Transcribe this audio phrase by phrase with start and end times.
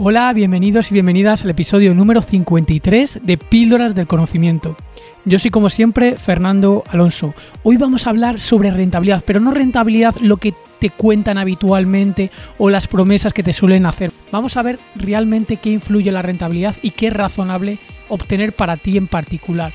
[0.00, 4.76] Hola, bienvenidos y bienvenidas al episodio número 53 de Píldoras del Conocimiento.
[5.24, 7.34] Yo soy como siempre Fernando Alonso.
[7.64, 12.70] Hoy vamos a hablar sobre rentabilidad, pero no rentabilidad lo que te cuentan habitualmente o
[12.70, 14.12] las promesas que te suelen hacer.
[14.30, 17.78] Vamos a ver realmente qué influye la rentabilidad y qué es razonable
[18.08, 19.72] obtener para ti en particular.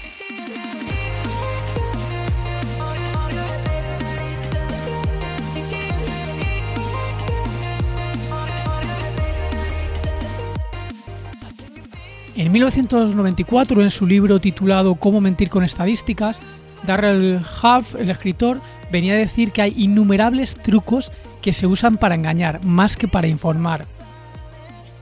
[12.53, 16.39] 1994, en su libro titulado Cómo mentir con estadísticas,
[16.85, 18.61] Darrell Huff, el escritor,
[18.91, 23.25] venía a decir que hay innumerables trucos que se usan para engañar, más que para
[23.25, 23.85] informar.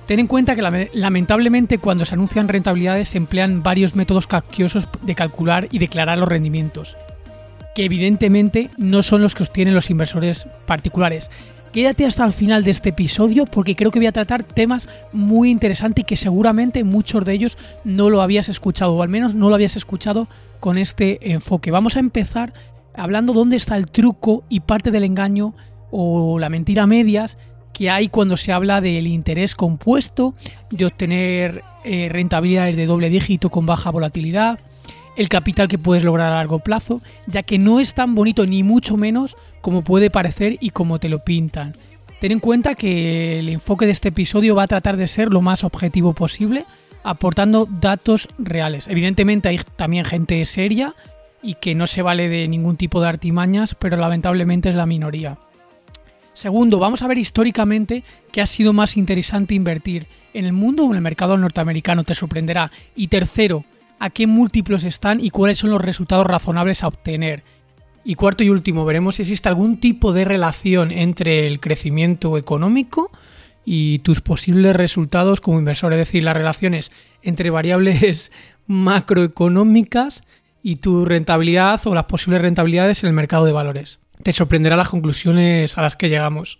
[0.07, 5.15] Ten en cuenta que lamentablemente cuando se anuncian rentabilidades se emplean varios métodos capciosos de
[5.15, 6.95] calcular y declarar los rendimientos,
[7.75, 11.29] que evidentemente no son los que obtienen los inversores particulares.
[11.71, 15.49] Quédate hasta el final de este episodio porque creo que voy a tratar temas muy
[15.49, 19.47] interesantes y que seguramente muchos de ellos no lo habías escuchado o al menos no
[19.47, 20.27] lo habías escuchado
[20.59, 21.71] con este enfoque.
[21.71, 22.53] Vamos a empezar
[22.93, 25.55] hablando dónde está el truco y parte del engaño
[25.91, 27.37] o la mentira medias
[27.71, 30.33] que hay cuando se habla del interés compuesto,
[30.71, 34.59] de obtener eh, rentabilidades de doble dígito con baja volatilidad,
[35.15, 38.61] el capital que puedes lograr a largo plazo, ya que no es tan bonito ni
[38.61, 41.73] mucho menos como puede parecer y como te lo pintan.
[42.19, 45.41] Ten en cuenta que el enfoque de este episodio va a tratar de ser lo
[45.41, 46.65] más objetivo posible,
[47.03, 48.87] aportando datos reales.
[48.87, 50.93] Evidentemente hay también gente seria
[51.41, 55.37] y que no se vale de ningún tipo de artimañas, pero lamentablemente es la minoría.
[56.33, 60.89] Segundo, vamos a ver históricamente qué ha sido más interesante invertir en el mundo o
[60.91, 62.71] en el mercado norteamericano, te sorprenderá.
[62.95, 63.65] Y tercero,
[63.99, 67.43] a qué múltiplos están y cuáles son los resultados razonables a obtener.
[68.03, 73.11] Y cuarto y último, veremos si existe algún tipo de relación entre el crecimiento económico
[73.63, 76.91] y tus posibles resultados como inversor, es decir, las relaciones
[77.21, 78.31] entre variables
[78.67, 80.23] macroeconómicas
[80.63, 83.99] y tu rentabilidad o las posibles rentabilidades en el mercado de valores.
[84.23, 86.59] Te sorprenderá las conclusiones a las que llegamos.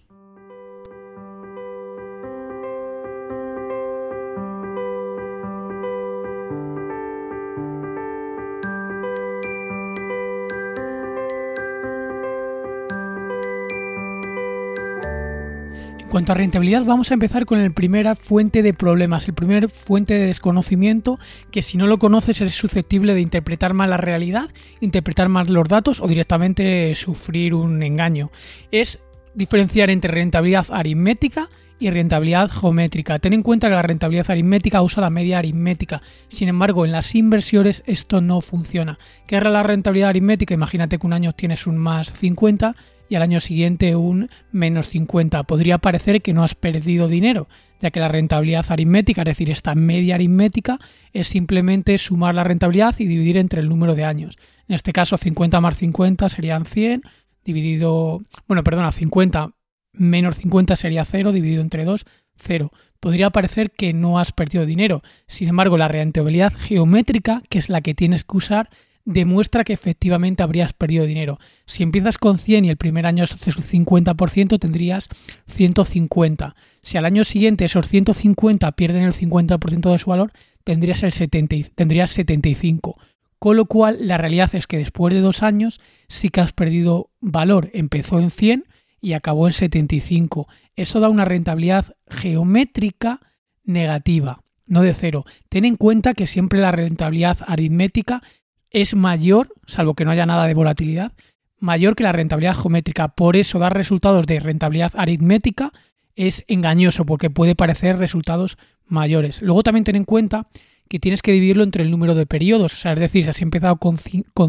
[16.11, 20.13] Cuanto a rentabilidad, vamos a empezar con el primera fuente de problemas, el primer fuente
[20.13, 21.17] de desconocimiento,
[21.51, 24.49] que si no lo conoces eres susceptible de interpretar mal la realidad,
[24.81, 28.29] interpretar mal los datos o directamente sufrir un engaño.
[28.71, 28.99] Es
[29.35, 33.17] diferenciar entre rentabilidad aritmética y rentabilidad geométrica.
[33.19, 36.01] Ten en cuenta que la rentabilidad aritmética usa la media aritmética.
[36.27, 38.99] Sin embargo, en las inversiones esto no funciona.
[39.27, 40.53] ¿Qué es la rentabilidad aritmética?
[40.53, 42.75] Imagínate que un año tienes un más 50
[43.11, 45.43] y al año siguiente un menos 50.
[45.43, 47.49] Podría parecer que no has perdido dinero,
[47.81, 50.79] ya que la rentabilidad aritmética, es decir, esta media aritmética,
[51.11, 54.37] es simplemente sumar la rentabilidad y dividir entre el número de años.
[54.69, 57.01] En este caso, 50 más 50 serían 100,
[57.43, 59.55] dividido, bueno, perdona, 50
[59.91, 62.05] menos 50 sería 0, dividido entre 2,
[62.37, 62.71] 0.
[63.01, 65.03] Podría parecer que no has perdido dinero.
[65.27, 68.69] Sin embargo, la rentabilidad geométrica, que es la que tienes que usar,
[69.05, 71.39] demuestra que efectivamente habrías perdido dinero.
[71.65, 75.09] Si empiezas con 100 y el primer año es un 50%, tendrías
[75.47, 76.55] 150.
[76.81, 80.31] Si al año siguiente esos 150 pierden el 50% de su valor,
[80.63, 82.97] tendrías, el 70, tendrías 75.
[83.39, 87.09] Con lo cual, la realidad es que después de dos años sí que has perdido
[87.19, 87.71] valor.
[87.73, 88.65] Empezó en 100
[89.01, 90.47] y acabó en 75.
[90.75, 93.19] Eso da una rentabilidad geométrica
[93.63, 95.25] negativa, no de cero.
[95.49, 98.21] Ten en cuenta que siempre la rentabilidad aritmética
[98.71, 101.11] es mayor, salvo que no haya nada de volatilidad,
[101.59, 103.09] mayor que la rentabilidad geométrica.
[103.09, 105.71] Por eso dar resultados de rentabilidad aritmética
[106.15, 109.41] es engañoso porque puede parecer resultados mayores.
[109.41, 110.47] Luego también ten en cuenta
[110.89, 112.73] que tienes que dividirlo entre el número de periodos.
[112.73, 113.97] O sea, es decir, si has empezado con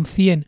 [0.07, 0.47] 100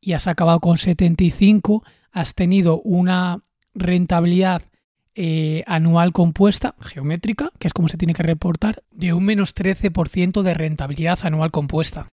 [0.00, 3.42] y has acabado con 75, has tenido una
[3.74, 4.62] rentabilidad
[5.14, 10.42] eh, anual compuesta, geométrica, que es como se tiene que reportar, de un menos 13%
[10.42, 12.08] de rentabilidad anual compuesta.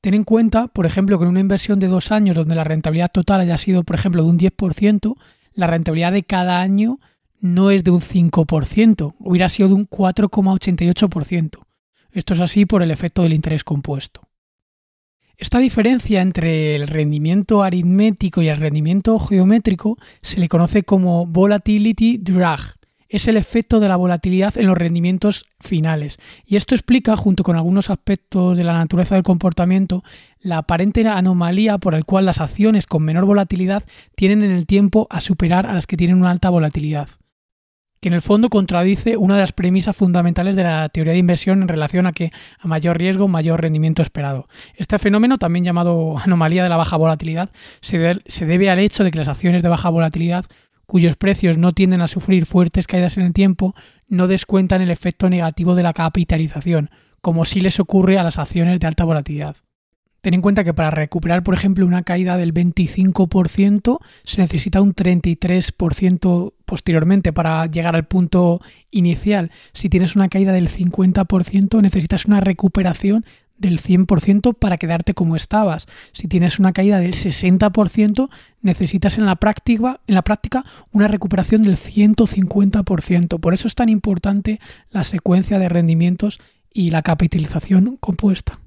[0.00, 3.10] Ten en cuenta, por ejemplo, que en una inversión de dos años donde la rentabilidad
[3.10, 5.16] total haya sido, por ejemplo, de un 10%,
[5.54, 7.00] la rentabilidad de cada año
[7.40, 11.58] no es de un 5%, hubiera sido de un 4,88%.
[12.10, 14.22] Esto es así por el efecto del interés compuesto.
[15.36, 22.18] Esta diferencia entre el rendimiento aritmético y el rendimiento geométrico se le conoce como volatility
[22.18, 22.77] drag
[23.08, 26.18] es el efecto de la volatilidad en los rendimientos finales.
[26.44, 30.04] Y esto explica, junto con algunos aspectos de la naturaleza del comportamiento,
[30.40, 33.84] la aparente anomalía por la cual las acciones con menor volatilidad
[34.14, 37.08] tienen en el tiempo a superar a las que tienen una alta volatilidad.
[38.00, 41.62] que en el fondo contradice una de las premisas fundamentales de la teoría de inversión
[41.62, 42.30] en relación a que
[42.60, 44.46] a mayor riesgo, mayor rendimiento esperado.
[44.76, 47.50] Este fenómeno, también llamado anomalía de la baja volatilidad,
[47.80, 47.98] se,
[48.46, 50.44] debe al hecho de que las acciones de baja volatilidad,
[50.88, 53.74] cuyos precios no tienden a sufrir fuertes caídas en el tiempo,
[54.08, 56.88] no descuentan el efecto negativo de la capitalización,
[57.20, 59.56] como sí les ocurre a las acciones de alta volatilidad.
[60.22, 64.94] Ten en cuenta que para recuperar, por ejemplo, una caída del 25% se necesita un
[64.94, 69.50] 33% posteriormente para llegar al punto inicial.
[69.74, 73.26] Si tienes una caída del 50%, necesitas una recuperación
[73.58, 75.86] del 100% para quedarte como estabas.
[76.12, 78.28] Si tienes una caída del 60%,
[78.62, 83.40] necesitas en la práctica, en la práctica una recuperación del 150%.
[83.40, 84.60] Por eso es tan importante
[84.90, 86.40] la secuencia de rendimientos
[86.72, 88.60] y la capitalización compuesta.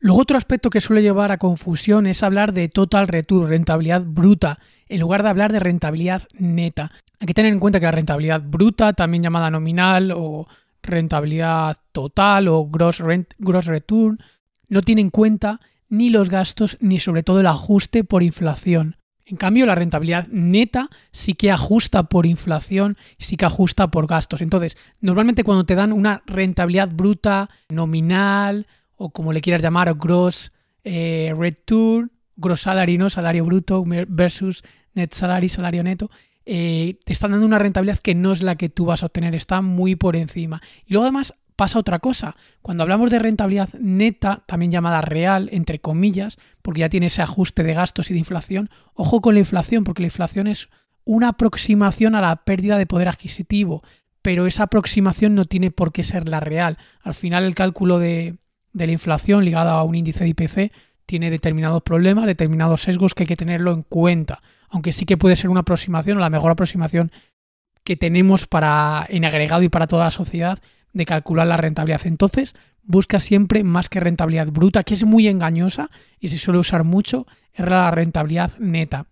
[0.00, 4.58] Luego otro aspecto que suele llevar a confusión es hablar de total return, rentabilidad bruta,
[4.88, 6.90] en lugar de hablar de rentabilidad neta.
[7.20, 10.48] Hay que tener en cuenta que la rentabilidad bruta, también llamada nominal o
[10.82, 13.02] rentabilidad total o gross,
[13.38, 14.18] gross return,
[14.68, 18.96] no tiene en cuenta ni los gastos ni sobre todo el ajuste por inflación.
[19.24, 24.42] En cambio, la rentabilidad neta sí que ajusta por inflación, sí que ajusta por gastos.
[24.42, 30.52] Entonces, normalmente cuando te dan una rentabilidad bruta, nominal, o como le quieras llamar, gross
[30.84, 33.10] eh, return, gross salary, ¿no?
[33.10, 34.64] Salario bruto versus
[34.94, 36.10] net salary, salario neto.
[36.44, 39.34] Eh, te están dando una rentabilidad que no es la que tú vas a obtener,
[39.34, 40.60] está muy por encima.
[40.86, 42.36] Y luego además pasa otra cosa.
[42.60, 47.62] Cuando hablamos de rentabilidad neta, también llamada real, entre comillas, porque ya tiene ese ajuste
[47.62, 50.70] de gastos y de inflación, ojo con la inflación, porque la inflación es
[51.04, 53.82] una aproximación a la pérdida de poder adquisitivo,
[54.22, 56.78] pero esa aproximación no tiene por qué ser la real.
[57.02, 58.38] Al final el cálculo de,
[58.72, 60.72] de la inflación ligada a un índice de IPC
[61.06, 64.42] tiene determinados problemas, determinados sesgos que hay que tenerlo en cuenta,
[64.72, 67.12] aunque sí que puede ser una aproximación o la mejor aproximación
[67.84, 70.58] que tenemos para en agregado y para toda la sociedad
[70.92, 72.00] de calcular la rentabilidad.
[72.06, 76.84] Entonces, busca siempre más que rentabilidad bruta, que es muy engañosa y se suele usar
[76.84, 79.06] mucho, es la rentabilidad neta.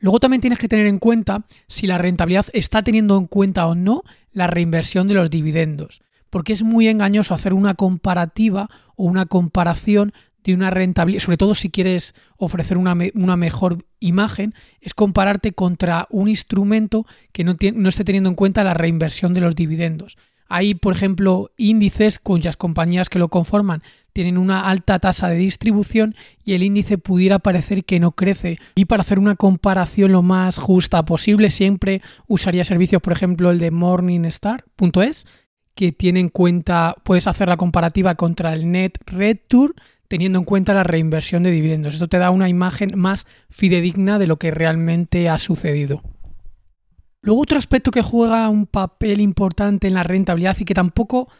[0.00, 3.74] Luego también tienes que tener en cuenta si la rentabilidad está teniendo en cuenta o
[3.74, 4.02] no
[4.32, 6.02] la reinversión de los dividendos
[6.32, 11.54] porque es muy engañoso hacer una comparativa o una comparación de una rentabilidad, sobre todo
[11.54, 18.04] si quieres ofrecer una, mejor imagen, es compararte contra un instrumento que no, no esté
[18.04, 20.16] teniendo en cuenta la reinversión de los dividendos.
[20.54, 26.14] Hay, por ejemplo, índices cuyas compañías que lo conforman tienen una alta tasa de distribución
[26.44, 28.58] y el índice pudiera parecer que no crece.
[28.74, 33.58] Y para hacer una comparación lo más justa posible, siempre usaría servicios, por ejemplo, el
[33.58, 35.26] de Morningstar.es,
[35.74, 39.72] que tiene en cuenta, puedes hacer la comparativa contra el net return
[40.12, 41.94] teniendo en cuenta la reinversión de dividendos.
[41.94, 46.02] Esto te da una imagen más fidedigna de lo que realmente ha sucedido.
[47.22, 51.30] Luego otro aspecto que juega un papel importante en la rentabilidad y que tampoco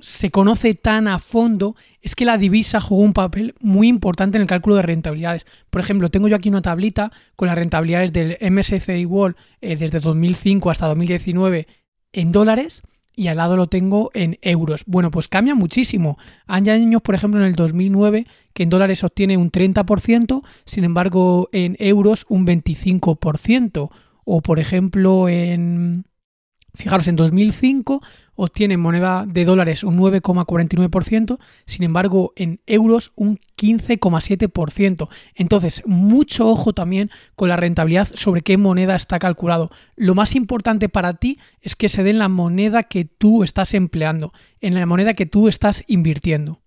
[0.00, 4.42] se conoce tan a fondo es que la divisa juega un papel muy importante en
[4.42, 5.44] el cálculo de rentabilidades.
[5.68, 10.00] Por ejemplo, tengo yo aquí una tablita con las rentabilidades del MSCI World eh, desde
[10.00, 11.66] 2005 hasta 2019
[12.14, 12.80] en dólares
[13.16, 14.84] y al lado lo tengo en euros.
[14.86, 16.18] Bueno, pues cambia muchísimo.
[16.46, 21.48] Hay años, por ejemplo, en el 2009 que en dólares obtiene un 30%, sin embargo
[21.52, 23.90] en euros un 25%.
[24.24, 26.06] O por ejemplo en...
[26.74, 28.02] Fijaros, en 2005
[28.34, 35.08] obtiene moneda de dólares un 9,49%, sin embargo en euros un 15,7%.
[35.36, 39.70] Entonces, mucho ojo también con la rentabilidad sobre qué moneda está calculado.
[39.94, 43.72] Lo más importante para ti es que se dé en la moneda que tú estás
[43.72, 46.60] empleando, en la moneda que tú estás invirtiendo.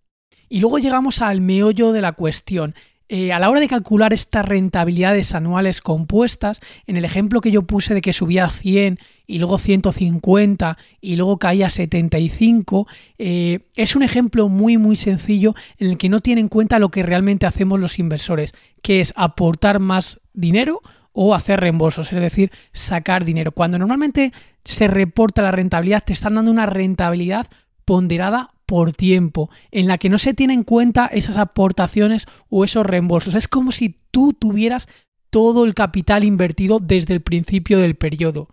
[0.47, 2.75] Y luego llegamos al meollo de la cuestión.
[3.09, 7.61] Eh, a la hora de calcular estas rentabilidades anuales compuestas, en el ejemplo que yo
[7.61, 12.85] puse de que subía a 100 y luego 150 y luego caía a 75,
[13.17, 16.89] eh, es un ejemplo muy muy sencillo en el que no tiene en cuenta lo
[16.89, 20.81] que realmente hacemos los inversores, que es aportar más dinero
[21.13, 23.51] o hacer reembolsos, es decir, sacar dinero.
[23.51, 24.33] Cuando normalmente
[24.65, 27.47] se reporta la rentabilidad, te están dando una rentabilidad
[27.85, 32.85] ponderada por tiempo, en la que no se tienen en cuenta esas aportaciones o esos
[32.85, 33.33] reembolsos.
[33.33, 34.87] Es como si tú tuvieras
[35.31, 38.49] todo el capital invertido desde el principio del periodo.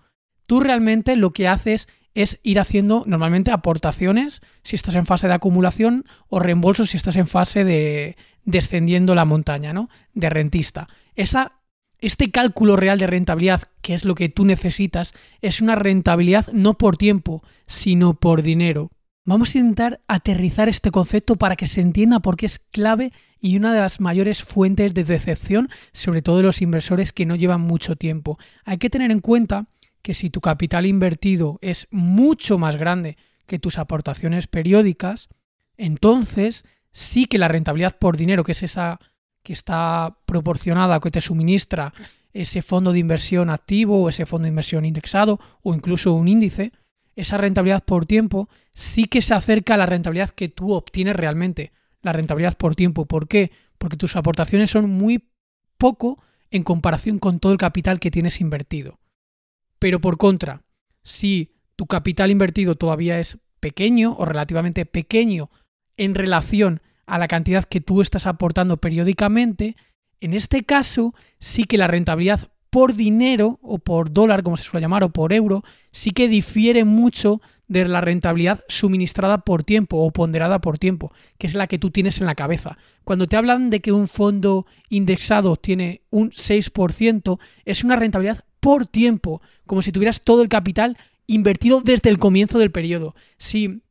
[0.46, 5.34] Tú realmente lo que haces es ir haciendo normalmente aportaciones si estás en fase de
[5.34, 9.88] acumulación o reembolsos si estás en fase de descendiendo la montaña, ¿no?
[10.12, 10.86] De rentista.
[11.16, 11.60] Esa,
[11.98, 16.74] este cálculo real de rentabilidad, que es lo que tú necesitas, es una rentabilidad no
[16.74, 18.90] por tiempo, sino por dinero.
[19.26, 23.56] Vamos a intentar aterrizar este concepto para que se entienda por qué es clave y
[23.56, 27.62] una de las mayores fuentes de decepción, sobre todo de los inversores que no llevan
[27.62, 28.38] mucho tiempo.
[28.66, 29.66] Hay que tener en cuenta
[30.02, 33.16] que si tu capital invertido es mucho más grande
[33.46, 35.30] que tus aportaciones periódicas,
[35.78, 39.00] entonces sí que la rentabilidad por dinero, que es esa
[39.42, 41.94] que está proporcionada, que te suministra
[42.34, 46.72] ese fondo de inversión activo o ese fondo de inversión indexado o incluso un índice,
[47.16, 51.72] esa rentabilidad por tiempo sí que se acerca a la rentabilidad que tú obtienes realmente,
[52.02, 53.06] la rentabilidad por tiempo.
[53.06, 53.50] ¿Por qué?
[53.78, 55.28] Porque tus aportaciones son muy
[55.78, 58.98] poco en comparación con todo el capital que tienes invertido.
[59.78, 60.62] Pero por contra,
[61.02, 65.50] si tu capital invertido todavía es pequeño o relativamente pequeño
[65.96, 69.76] en relación a la cantidad que tú estás aportando periódicamente,
[70.20, 74.84] en este caso sí que la rentabilidad por dinero o por dólar, como se suele
[74.84, 75.62] llamar, o por euro,
[75.92, 81.46] sí que difiere mucho de la rentabilidad suministrada por tiempo o ponderada por tiempo, que
[81.46, 82.76] es la que tú tienes en la cabeza.
[83.04, 88.86] Cuando te hablan de que un fondo indexado tiene un 6%, es una rentabilidad por
[88.86, 93.14] tiempo, como si tuvieras todo el capital invertido desde el comienzo del periodo.
[93.38, 93.82] Si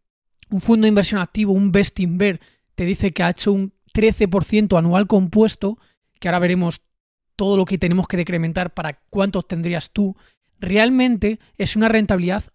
[0.50, 2.39] un fondo de inversión activo, un Bestinver,
[2.75, 5.77] te dice que ha hecho un 13% anual compuesto,
[6.20, 6.82] que ahora veremos
[7.36, 10.15] todo lo que tenemos que decrementar para cuánto tendrías tú,
[10.60, 12.46] realmente es una rentabilidad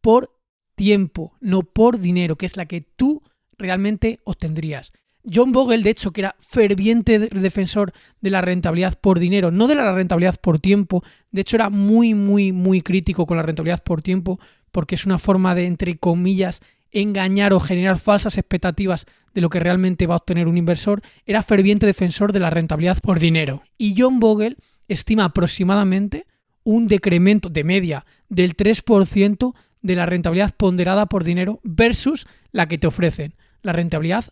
[0.00, 0.35] por
[0.76, 3.22] tiempo, no por dinero, que es la que tú
[3.58, 4.92] realmente obtendrías.
[5.32, 9.74] John Bogle, de hecho, que era ferviente defensor de la rentabilidad por dinero, no de
[9.74, 11.02] la rentabilidad por tiempo,
[11.32, 14.38] de hecho era muy, muy, muy crítico con la rentabilidad por tiempo,
[14.70, 16.60] porque es una forma de, entre comillas,
[16.92, 21.42] engañar o generar falsas expectativas de lo que realmente va a obtener un inversor, era
[21.42, 23.62] ferviente defensor de la rentabilidad por dinero.
[23.76, 24.56] Y John Bogle
[24.86, 26.26] estima aproximadamente
[26.62, 29.54] un decremento de media del 3%
[29.86, 34.24] de la rentabilidad ponderada por dinero versus la que te ofrecen, la rentabilidad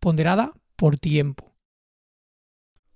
[0.00, 1.54] ponderada por tiempo.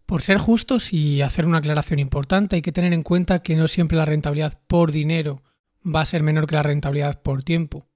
[0.06, 3.66] Por ser justos y hacer una aclaración importante, hay que tener en cuenta que no
[3.68, 5.42] siempre la rentabilidad por dinero
[5.85, 7.87] va a ser menor que la rentabilidad por tiempo.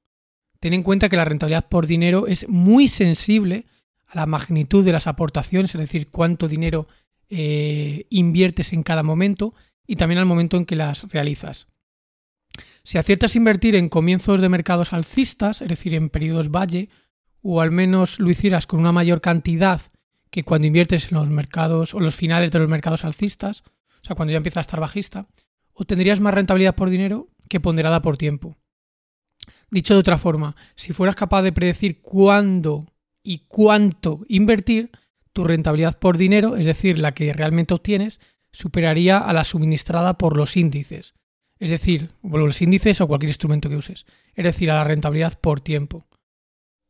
[0.60, 3.66] Ten en cuenta que la rentabilidad por dinero es muy sensible
[4.06, 6.88] a la magnitud de las aportaciones, es decir, cuánto dinero
[7.28, 9.54] eh, inviertes en cada momento
[9.86, 11.68] y también al momento en que las realizas.
[12.86, 16.88] Si aciertas a invertir en comienzos de mercados alcistas, es decir, en periodos valle,
[17.42, 19.82] o al menos lo hicieras con una mayor cantidad
[20.30, 23.64] que cuando inviertes en los mercados o los finales de los mercados alcistas,
[24.02, 25.26] o sea, cuando ya empieza a estar bajista,
[25.72, 28.56] obtendrías más rentabilidad por dinero que ponderada por tiempo.
[29.68, 32.86] Dicho de otra forma, si fueras capaz de predecir cuándo
[33.20, 34.92] y cuánto invertir,
[35.32, 38.20] tu rentabilidad por dinero, es decir, la que realmente obtienes,
[38.52, 41.16] superaría a la suministrada por los índices.
[41.58, 44.06] Es decir, los índices o cualquier instrumento que uses.
[44.34, 46.06] Es decir, a la rentabilidad por tiempo.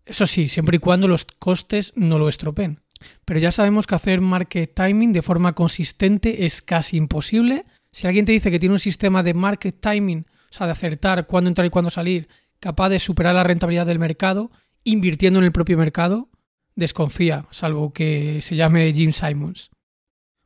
[0.05, 2.81] Eso sí, siempre y cuando los costes no lo estropeen.
[3.25, 7.65] Pero ya sabemos que hacer market timing de forma consistente es casi imposible.
[7.91, 11.27] Si alguien te dice que tiene un sistema de market timing, o sea, de acertar
[11.27, 12.29] cuándo entrar y cuándo salir,
[12.61, 14.51] capaz de superar la rentabilidad del mercado,
[14.85, 16.31] invirtiendo en el propio mercado,
[16.75, 19.71] desconfía, salvo que se llame Jim Simons.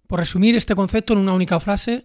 [0.07, 2.05] Por resumir este concepto en una única frase,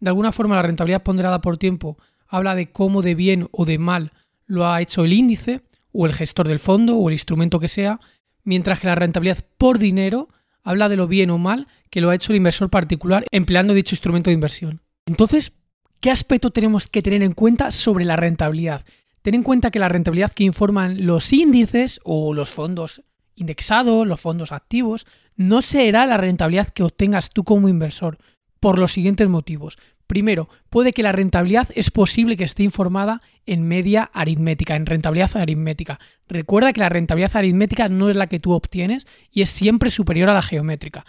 [0.00, 1.98] de alguna forma la rentabilidad ponderada por tiempo
[2.28, 4.12] habla de cómo de bien o de mal
[4.46, 5.62] lo ha hecho el índice,
[5.92, 8.00] o el gestor del fondo, o el instrumento que sea,
[8.44, 10.28] mientras que la rentabilidad por dinero
[10.62, 13.94] habla de lo bien o mal que lo ha hecho el inversor particular empleando dicho
[13.94, 14.80] instrumento de inversión.
[15.06, 15.52] Entonces,
[16.00, 18.84] ¿qué aspecto tenemos que tener en cuenta sobre la rentabilidad?
[19.22, 23.02] Ten en cuenta que la rentabilidad que informan los índices o los fondos
[23.34, 28.18] indexados, los fondos activos, no será la rentabilidad que obtengas tú como inversor,
[28.60, 29.78] por los siguientes motivos.
[30.06, 35.36] Primero, puede que la rentabilidad es posible que esté informada en media aritmética, en rentabilidad
[35.36, 35.98] aritmética.
[36.28, 40.28] Recuerda que la rentabilidad aritmética no es la que tú obtienes y es siempre superior
[40.28, 41.04] a la geométrica.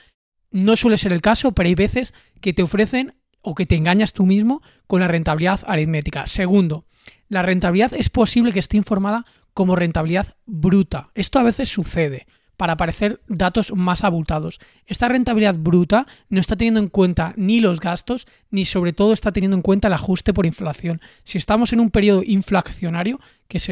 [0.50, 4.13] No suele ser el caso, pero hay veces que te ofrecen o que te engañas
[4.13, 6.25] tú mismo con la rentabilidad aritmética.
[6.25, 6.86] Segundo,
[7.30, 11.12] la rentabilidad es posible que esté informada como rentabilidad bruta.
[11.13, 12.25] Esto a veces sucede
[12.57, 14.59] para aparecer datos más abultados.
[14.85, 19.31] Esta rentabilidad bruta no está teniendo en cuenta ni los gastos, ni sobre todo está
[19.31, 20.99] teniendo en cuenta el ajuste por inflación.
[21.23, 23.69] Si estamos en un periodo inflacionario, que es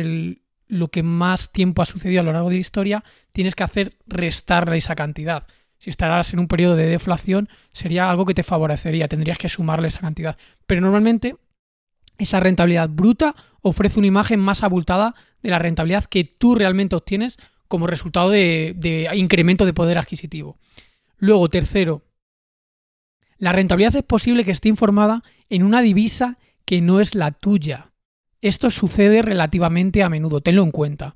[0.67, 3.97] lo que más tiempo ha sucedido a lo largo de la historia, tienes que hacer
[4.07, 5.47] restarle esa cantidad.
[5.77, 9.89] Si estarás en un periodo de deflación, sería algo que te favorecería, tendrías que sumarle
[9.89, 10.37] esa cantidad.
[10.65, 11.35] Pero normalmente
[12.17, 17.37] esa rentabilidad bruta ofrece una imagen más abultada de la rentabilidad que tú realmente obtienes
[17.67, 20.57] como resultado de, incremento de poder adquisitivo.
[21.17, 22.03] Luego, tercero,
[23.37, 27.91] la rentabilidad es posible que esté informada en una divisa que no es la tuya.
[28.41, 31.15] Esto sucede relativamente a menudo, tenlo en cuenta.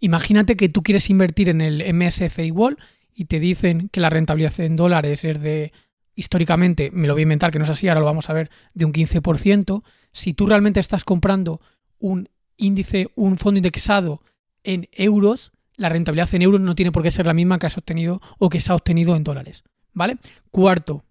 [0.00, 2.78] Imagínate que tú quieres invertir en el MSCI World
[3.14, 5.72] y te dicen que la rentabilidad en dólares es de
[6.14, 8.50] históricamente, me lo voy a inventar que no es así, ahora lo vamos a ver,
[8.74, 11.60] de un 15%, si tú realmente estás comprando
[11.98, 14.22] un índice, un fondo indexado
[14.62, 17.76] en euros, la rentabilidad en euros no tiene por qué ser la misma que has
[17.76, 19.64] obtenido o que se ha obtenido en dólares.
[19.92, 20.18] ¿Vale?
[20.52, 21.04] Cuarto,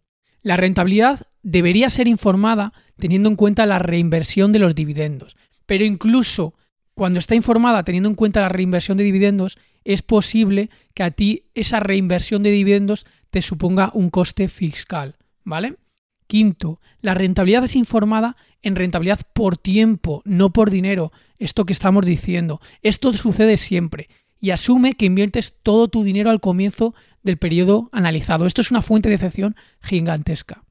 [0.44, 5.36] la rentabilidad debería ser informada teniendo en cuenta la reinversión de los dividendos.
[5.66, 6.56] Pero incluso
[6.94, 11.44] cuando está informada teniendo en cuenta la reinversión de dividendos, es posible que a ti
[11.54, 15.76] esa reinversión de dividendos te suponga un coste fiscal, ¿vale?
[16.28, 21.12] Quinto, la rentabilidad es informada en rentabilidad por tiempo, no por dinero.
[21.40, 22.62] Esto que estamos diciendo.
[22.84, 24.08] Esto sucede siempre
[24.42, 26.94] y asume que inviertes todo tu dinero al comienzo
[27.24, 28.48] del periodo analizado.
[28.48, 30.64] Esto es una fuente de excepción gigantesca.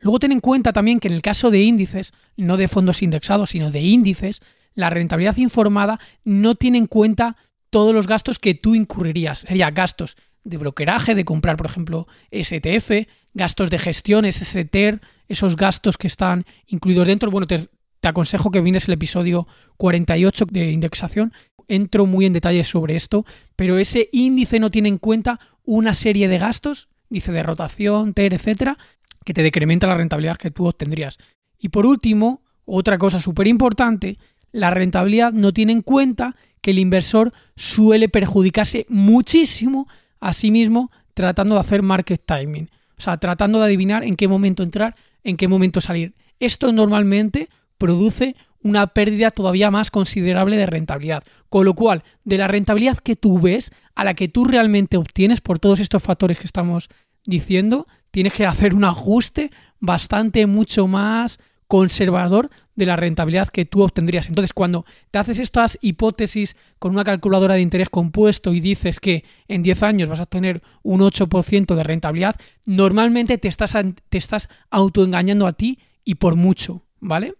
[0.00, 3.50] Luego ten en cuenta también que en el caso de índices, no de fondos indexados,
[3.50, 4.40] sino de índices,
[4.74, 7.36] la rentabilidad informada no tiene en cuenta
[7.70, 9.40] todos los gastos que tú incurrirías.
[9.40, 15.96] Sería gastos de brokeraje, de comprar, por ejemplo, STF, gastos de gestión, SSTER, esos gastos
[15.96, 17.30] que están incluidos dentro.
[17.30, 17.68] Bueno, te,
[18.00, 19.46] te aconsejo que vienes el episodio
[19.78, 21.32] 48 de indexación.
[21.68, 23.24] Entro muy en detalle sobre esto,
[23.56, 28.34] pero ese índice no tiene en cuenta una serie de gastos, dice de rotación, TER,
[28.34, 28.78] etcétera,
[29.24, 31.18] que te decrementa la rentabilidad que tú obtendrías.
[31.58, 34.18] Y por último, otra cosa súper importante,
[34.52, 39.88] la rentabilidad no tiene en cuenta que el inversor suele perjudicarse muchísimo
[40.20, 42.70] a sí mismo tratando de hacer market timing.
[42.96, 46.14] O sea, tratando de adivinar en qué momento entrar, en qué momento salir.
[46.40, 51.22] Esto normalmente produce una pérdida todavía más considerable de rentabilidad.
[51.50, 55.40] Con lo cual, de la rentabilidad que tú ves a la que tú realmente obtienes
[55.40, 56.88] por todos estos factores que estamos
[57.24, 63.82] diciendo, tienes que hacer un ajuste bastante mucho más conservador de la rentabilidad que tú
[63.82, 64.28] obtendrías.
[64.28, 69.24] Entonces, cuando te haces estas hipótesis con una calculadora de interés compuesto y dices que
[69.46, 73.74] en 10 años vas a tener un 8% de rentabilidad, normalmente te estás,
[74.08, 77.34] te estás autoengañando a ti y por mucho, ¿vale?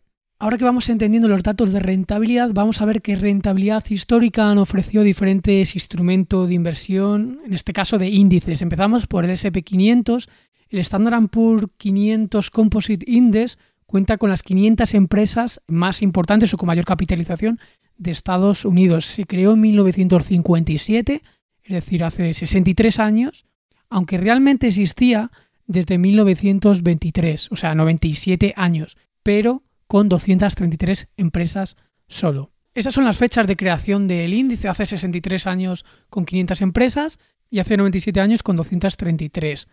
[0.44, 4.58] Ahora que vamos entendiendo los datos de rentabilidad, vamos a ver qué rentabilidad histórica han
[4.58, 8.60] ofrecido diferentes instrumentos de inversión, en este caso de índices.
[8.60, 10.28] Empezamos por el SP500,
[10.68, 16.66] el Standard Poor's 500 Composite Index cuenta con las 500 empresas más importantes o con
[16.66, 17.58] mayor capitalización
[17.96, 19.06] de Estados Unidos.
[19.06, 21.22] Se creó en 1957,
[21.62, 23.46] es decir, hace 63 años,
[23.88, 25.30] aunque realmente existía
[25.66, 29.62] desde 1923, o sea, 97 años, pero
[29.94, 31.76] con 233 empresas
[32.08, 32.50] solo.
[32.74, 37.60] Esas son las fechas de creación del índice, hace 63 años con 500 empresas y
[37.60, 39.68] hace 97 años con 233.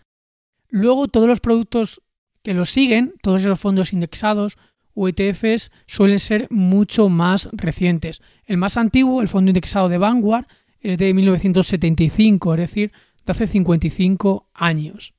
[0.70, 2.04] Luego todos los productos
[2.44, 4.60] que lo siguen, todos esos fondos indexados
[4.94, 8.22] o ETFs suelen ser mucho más recientes.
[8.46, 10.46] El más antiguo, el fondo indexado de Vanguard,
[10.82, 12.92] es de 1975, es decir,
[13.26, 15.16] de hace 55 años.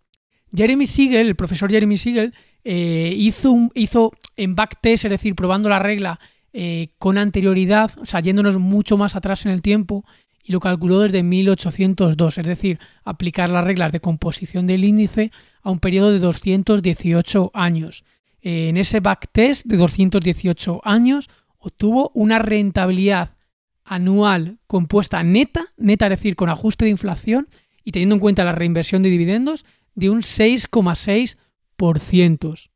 [0.54, 5.78] Jeremy Siegel, el profesor Jeremy Siegel, eh, hizo, hizo en backtest, es decir, probando la
[5.78, 6.20] regla
[6.52, 10.04] eh, con anterioridad, o sea, yéndonos mucho más atrás en el tiempo,
[10.44, 15.30] y lo calculó desde 1802, es decir, aplicar las reglas de composición del índice
[15.62, 18.04] a un periodo de 218 años.
[18.40, 23.36] En ese backtest de 218 años obtuvo una rentabilidad
[23.84, 27.48] anual compuesta neta, neta es decir, con ajuste de inflación
[27.84, 29.64] y teniendo en cuenta la reinversión de dividendos,
[29.94, 32.71] de un 6,6%.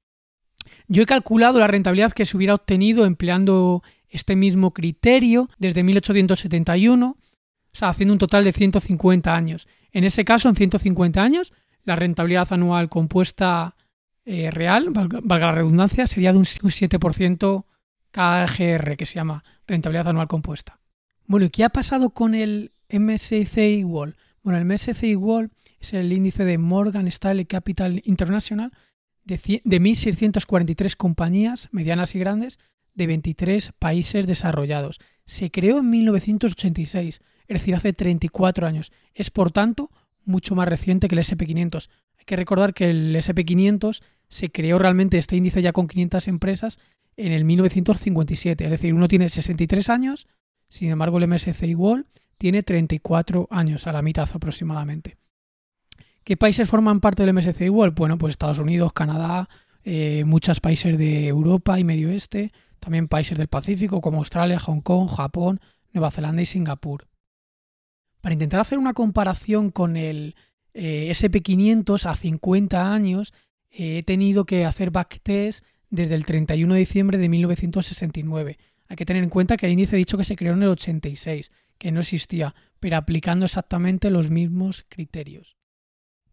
[0.89, 7.17] Yo he calculado la rentabilidad que se hubiera obtenido empleando este mismo criterio desde 1871
[7.77, 9.69] o sea, haciendo un total de 150 años.
[9.93, 11.53] En ese caso, en 150 años,
[11.85, 13.77] la rentabilidad anual compuesta
[14.25, 17.65] eh, real, valga, la redundancia, sería de un, 7%
[18.13, 20.81] KGR, que se llama rentabilidad anual compuesta.
[21.27, 24.17] Bueno, ¿y qué ha pasado con el MSCI World?
[24.43, 28.73] Bueno, el MSCI World es el índice de Morgan Stanley Capital International
[29.27, 32.59] de, de 1.643 compañías medianas y grandes
[32.95, 35.01] de 23 países desarrollados.
[35.27, 38.93] Se creó en 1986 es decir, hace 34 años.
[39.15, 39.91] Es, por tanto,
[40.25, 41.89] mucho más reciente que el SP500.
[42.19, 46.79] Hay que recordar que el SP500 se creó realmente este índice ya con 500 empresas
[47.17, 48.65] en el 1957.
[48.65, 50.27] Es decir, uno tiene 63 años,
[50.69, 52.07] sin embargo el MSCI World
[52.39, 55.17] tiene 34 años, a la mitad aproximadamente.
[56.27, 57.95] ¿Qué países forman parte del MSCI World?
[57.95, 59.49] Bueno, pues Estados Unidos, Canadá,
[59.85, 64.81] eh, muchos países de Europa y Medio Oeste, también países del Pacífico como Australia, Hong
[64.81, 65.61] Kong, Japón,
[65.93, 67.07] Nueva Zelanda y Singapur.
[68.23, 70.35] Para intentar hacer una comparación con el
[70.75, 73.33] eh, SP500 a 50 años,
[73.71, 78.59] he tenido que hacer backtest desde el 31 de diciembre de 1969.
[78.89, 80.71] Hay que tener en cuenta que el índice ha dicho que se creó en el
[80.71, 85.56] 86, que no existía, pero aplicando exactamente los mismos criterios.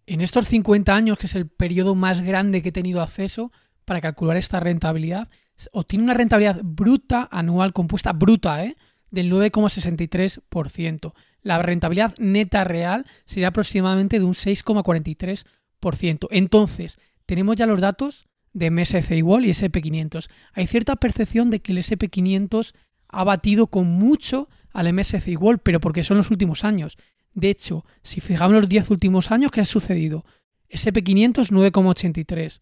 [0.06, 3.52] En estos 50 años, que es el periodo más grande que he tenido acceso
[3.86, 5.30] para calcular esta rentabilidad,
[5.72, 8.76] obtiene una rentabilidad bruta anual compuesta, bruta, ¿eh?
[9.12, 11.14] del 9,63%.
[11.42, 16.28] La rentabilidad neta real sería aproximadamente de un 6,43%.
[16.32, 20.30] Entonces, tenemos ya los datos de MSCI World y SP500.
[20.54, 22.74] Hay cierta percepción de que el SP500
[23.08, 26.98] ha batido con mucho al MSCI World, pero porque son los últimos años.
[27.34, 30.26] De hecho, si fijamos los 10 últimos años, ¿qué ha sucedido?
[30.70, 32.60] SP500 9,83,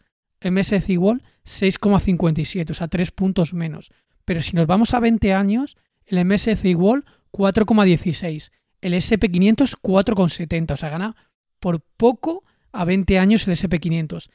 [0.49, 3.91] MSCI World 6,57, o sea, 3 puntos menos.
[4.25, 10.77] Pero si nos vamos a 20 años, el MSCI World 4,16, el SP500 4,70, o
[10.77, 11.15] sea, gana
[11.59, 14.29] por poco a 20 años el SP500.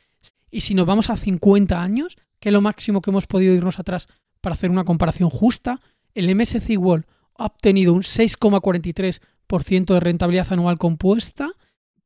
[0.51, 3.79] Y si nos vamos a 50 años, que es lo máximo que hemos podido irnos
[3.79, 4.09] atrás
[4.41, 5.81] para hacer una comparación justa,
[6.15, 11.53] el MSCI World ha obtenido un 6,43% de rentabilidad anual compuesta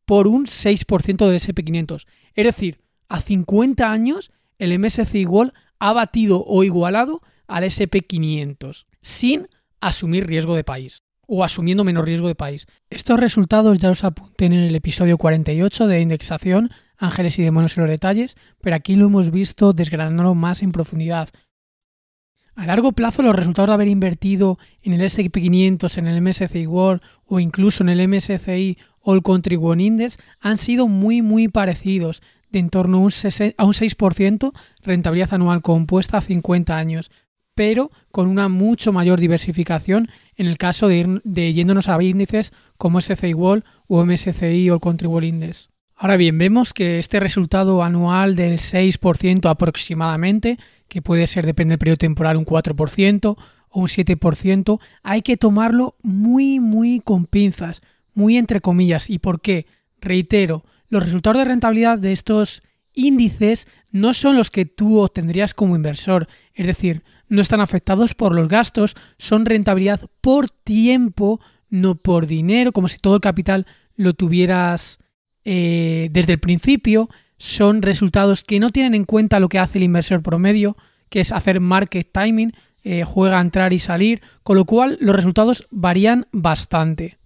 [0.04, 2.06] por un 6% del SP500.
[2.34, 9.48] Es decir, a 50 años el MSCI World ha batido o igualado al SP500 sin
[9.80, 12.66] asumir riesgo de país o asumiendo menos riesgo de país.
[12.90, 17.84] Estos resultados ya los apunté en el episodio 48 de indexación, ángeles y demonios en
[17.84, 21.28] los detalles, pero aquí lo hemos visto desgranándolo más en profundidad.
[22.60, 26.66] A largo plazo, los resultados de haber invertido en el S&P 500, en el MSCI
[26.66, 32.20] World o incluso en el MSCI All Country One Index han sido muy muy parecidos,
[32.50, 37.10] de en torno a un 6% rentabilidad anual compuesta a 50 años,
[37.54, 43.00] pero con una mucho mayor diversificación en el caso de, ir, yéndonos a índices como
[43.00, 45.70] SCI World o MSCI o Country World Index.
[45.96, 50.58] Ahora bien, vemos que este resultado anual del 6% aproximadamente,
[50.90, 53.36] que puede ser, depende del periodo temporal, un 4%
[53.70, 57.80] o un 7%, hay que tomarlo muy, muy con pinzas,
[58.12, 59.08] muy entre comillas.
[59.08, 59.66] ¿Y por qué?
[60.00, 65.76] Reitero, los resultados de rentabilidad de estos índices no son los que tú obtendrías como
[65.76, 72.26] inversor, es decir, no están afectados por los gastos, son rentabilidad por tiempo, no por
[72.26, 74.98] dinero, como si todo el capital lo tuvieras
[75.44, 77.08] eh, desde el principio,
[77.40, 80.76] son resultados que no tienen en cuenta lo que hace el inversor promedio,
[81.08, 82.52] que es hacer market timing,
[82.84, 87.16] eh, juega a entrar y salir, con lo cual los resultados varían bastante.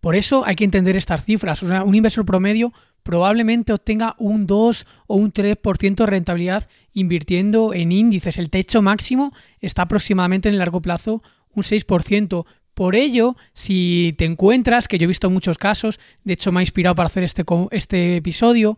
[0.00, 1.62] Por eso hay que entender estas cifras.
[1.62, 8.36] Un inversor promedio probablemente obtenga un 2 o un 3% de rentabilidad invirtiendo en índices.
[8.36, 11.22] El techo máximo está aproximadamente en el largo plazo
[11.54, 12.44] un 6%.
[12.74, 16.62] Por ello, si te encuentras, que yo he visto muchos casos, de hecho me ha
[16.62, 18.76] inspirado para hacer este, este episodio,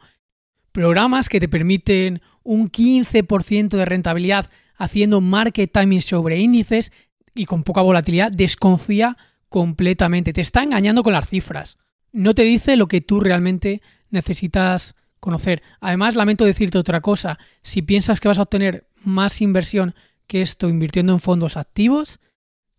[0.73, 6.93] programas que te permiten un 15% de rentabilidad haciendo market timing sobre índices
[7.35, 9.17] y con poca volatilidad, desconfía
[9.49, 10.33] completamente.
[10.33, 11.79] Te está engañando con las cifras.
[12.13, 15.63] No te dice lo que tú realmente necesitas conocer.
[15.81, 17.39] Además, lamento decirte otra cosa.
[17.63, 19.95] Si piensas que vas a obtener más inversión
[20.27, 22.21] que esto invirtiendo en fondos activos,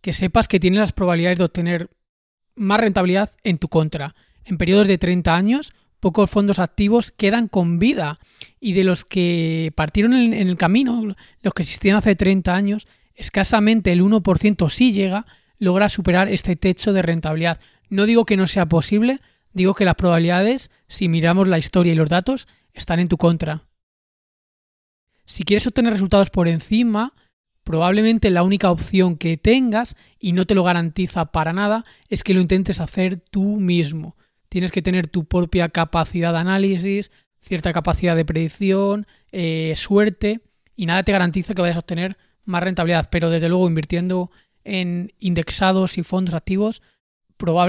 [0.01, 1.89] que sepas que tienes las probabilidades de obtener
[2.55, 4.15] más rentabilidad en tu contra.
[4.43, 8.19] En periodos de 30 años, pocos fondos activos quedan con vida
[8.59, 13.91] y de los que partieron en, el camino, los que existían hace 30 años, escasamente
[13.91, 15.25] el 1% sí llega,
[15.57, 17.59] logra superar este techo de rentabilidad.
[17.89, 19.19] No digo que no sea posible,
[19.53, 23.63] digo que las probabilidades, si miramos la historia y los datos, están en tu contra.
[25.25, 27.13] Si quieres obtener resultados por encima,
[27.63, 32.33] probablemente la única opción que tengas, y no te lo garantiza para nada, es que
[32.33, 34.15] lo intentes hacer tú mismo.
[34.49, 40.41] Tienes que tener tu propia capacidad de análisis, cierta capacidad de predicción, eh, suerte,
[40.75, 44.31] y nada te garantiza que vayas a obtener más rentabilidad, pero desde luego invirtiendo
[44.63, 46.81] en indexados y fondos activos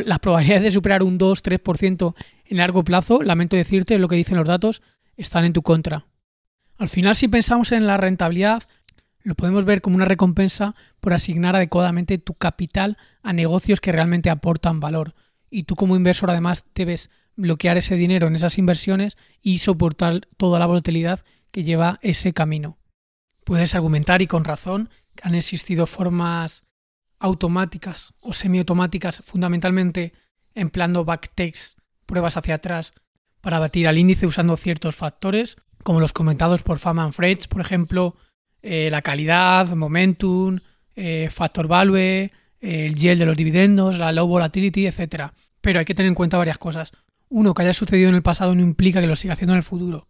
[0.04, 2.14] las probabilidades de superar un 2-3%
[2.46, 4.82] en largo plazo, lamento decirte lo que dicen los datos,
[5.16, 6.06] están en tu contra.
[6.78, 8.64] Al final, si pensamos en la rentabilidad,
[9.22, 14.30] lo podemos ver como una recompensa por asignar adecuadamente tu capital a negocios que realmente
[14.30, 15.14] aportan valor.
[15.50, 20.58] Y tú como inversor además debes bloquear ese dinero en esas inversiones y soportar toda
[20.58, 22.78] la volatilidad que lleva ese camino.
[23.44, 26.64] Puedes argumentar y con razón que han existido formas
[27.18, 30.12] automáticas o semiautomáticas, fundamentalmente
[30.54, 32.92] empleando backtakes, pruebas hacia atrás,
[33.40, 38.16] para batir al índice usando ciertos factores, como los comentados por Faman Freights, por ejemplo,
[38.62, 40.58] eh, la calidad, momentum,
[40.94, 45.32] eh, factor value, el yield de los dividendos, la low volatility, etc.
[45.60, 46.92] Pero hay que tener en cuenta varias cosas.
[47.28, 49.62] Uno, que haya sucedido en el pasado no implica que lo siga haciendo en el
[49.62, 50.08] futuro.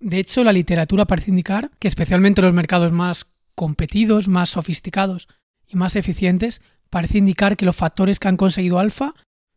[0.00, 5.28] De hecho, la literatura parece indicar que especialmente los mercados más competidos, más sofisticados,
[5.72, 6.60] y más eficientes,
[6.90, 9.14] parece indicar que los factores que han conseguido alfa,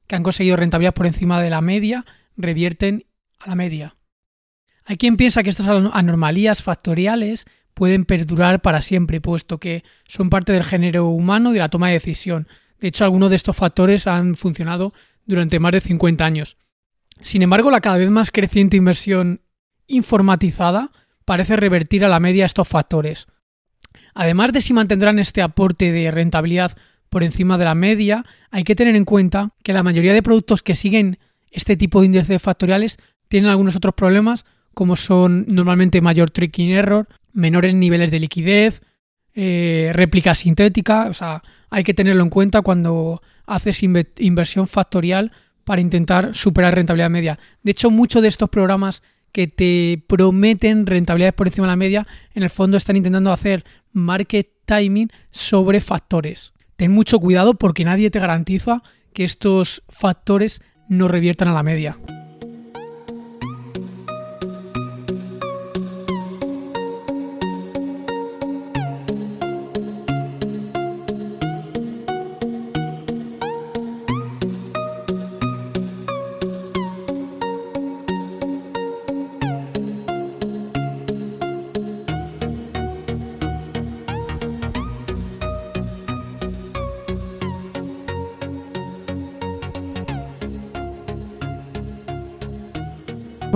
[0.08, 2.05] que han conseguido rentabilidad por encima de la media,
[2.38, 3.05] revierten
[3.39, 3.97] a la media.
[4.86, 10.53] Hay quien piensa que estas anomalías factoriales pueden perdurar para siempre, puesto que son parte
[10.53, 12.47] del género humano y de la toma de decisión.
[12.79, 14.93] De hecho, algunos de estos factores han funcionado
[15.25, 16.57] durante más de 50 años.
[17.21, 19.41] Sin embargo, la cada vez más creciente inversión
[19.88, 20.91] informatizada
[21.25, 23.27] parece revertir a la media estos factores.
[24.13, 26.77] Además de si mantendrán este aporte de rentabilidad
[27.09, 30.63] por encima de la media, hay que tener en cuenta que la mayoría de productos
[30.63, 31.19] que siguen
[31.51, 37.07] este tipo de índices factoriales tienen algunos otros problemas como son normalmente mayor tricking error,
[37.33, 38.81] menores niveles de liquidez,
[39.33, 45.31] eh, réplica sintética, o sea, hay que tenerlo en cuenta cuando haces inversión factorial
[45.63, 47.39] para intentar superar rentabilidad media.
[47.63, 52.07] De hecho, muchos de estos programas que te prometen rentabilidades por encima de la media,
[52.33, 56.53] en el fondo están intentando hacer market timing sobre factores.
[56.77, 58.83] Ten mucho cuidado porque nadie te garantiza
[59.13, 61.97] que estos factores no reviertan a la media.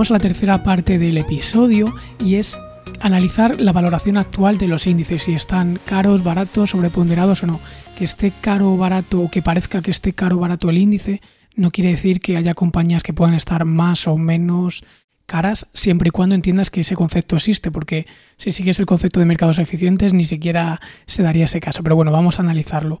[0.00, 2.58] A la tercera parte del episodio y es
[3.00, 7.60] analizar la valoración actual de los índices, si están caros, baratos, sobreponderados o no.
[7.98, 11.20] Que esté caro o barato o que parezca que esté caro o barato el índice
[11.54, 14.84] no quiere decir que haya compañías que puedan estar más o menos
[15.26, 18.06] caras siempre y cuando entiendas que ese concepto existe, porque
[18.38, 21.82] si sigues el concepto de mercados eficientes ni siquiera se daría ese caso.
[21.82, 23.00] Pero bueno, vamos a analizarlo.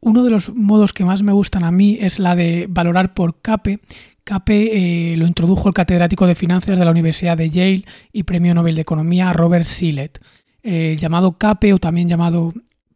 [0.00, 3.40] Uno de los modos que más me gustan a mí es la de valorar por
[3.40, 3.80] CAPE,
[4.26, 8.56] CAPE eh, lo introdujo el catedrático de finanzas de la Universidad de Yale y premio
[8.56, 10.18] Nobel de Economía Robert Sillett.
[10.64, 12.52] Eh, llamado CAPE o también llamado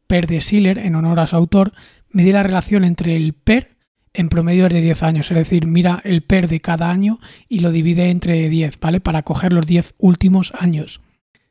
[0.09, 1.73] PER de Siller en honor a su autor,
[2.11, 3.77] mide la relación entre el PER
[4.13, 7.71] en promedio de 10 años, es decir, mira el PER de cada año y lo
[7.71, 8.99] divide entre 10, ¿vale?
[8.99, 11.01] Para coger los 10 últimos años.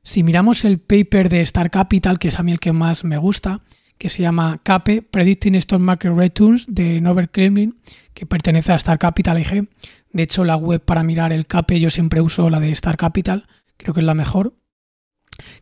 [0.04, 3.18] Si miramos el paper de Star Capital, que es a mí el que más me
[3.18, 3.62] gusta,
[4.00, 7.78] que se llama CAPE, Predicting Stock Market Returns, de Norbert Kremlin,
[8.14, 9.68] que pertenece a Star Capital IG.
[10.12, 13.46] De hecho, la web para mirar el CAPE yo siempre uso la de Star Capital,
[13.78, 14.56] creo que es la mejor.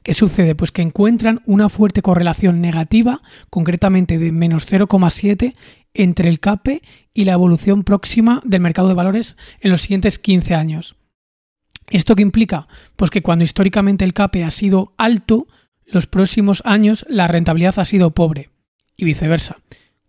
[0.03, 0.55] ¿Qué sucede?
[0.55, 5.55] Pues que encuentran una fuerte correlación negativa, concretamente de menos 0,7,
[5.95, 10.53] entre el CAPE y la evolución próxima del mercado de valores en los siguientes 15
[10.53, 10.95] años.
[11.89, 12.67] ¿Esto qué implica?
[12.95, 15.47] Pues que cuando históricamente el CAPE ha sido alto,
[15.87, 18.49] los próximos años la rentabilidad ha sido pobre
[18.95, 19.57] y viceversa.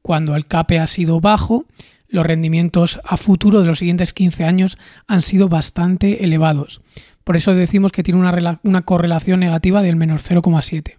[0.03, 1.67] Cuando el CAPE ha sido bajo,
[2.09, 6.81] los rendimientos a futuro de los siguientes 15 años han sido bastante elevados.
[7.23, 10.97] Por eso decimos que tiene una, correlación negativa del menos 0,7.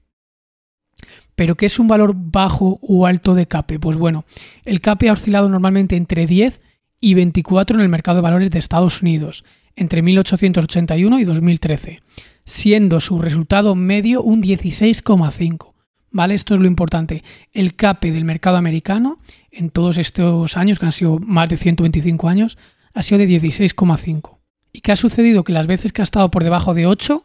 [1.35, 3.79] ¿Pero qué es un valor bajo o alto de CAPE?
[3.79, 4.25] Pues bueno,
[4.65, 6.61] el CAPE ha oscilado normalmente entre 10
[6.99, 9.43] y 24 en el mercado de valores de Estados Unidos,
[9.75, 12.01] entre 1881 y 2013
[12.49, 15.73] siendo su resultado medio un 16,5.
[16.11, 16.33] ¿Vale?
[16.33, 17.23] Esto es lo importante.
[17.53, 19.19] El CAPE del mercado americano
[19.51, 22.57] en todos estos años, que han sido más de 125 años,
[22.95, 24.39] ha sido de 16,5.
[24.73, 25.43] ¿Y qué ha sucedido?
[25.43, 27.23] Que las veces que ha estado por debajo de 8,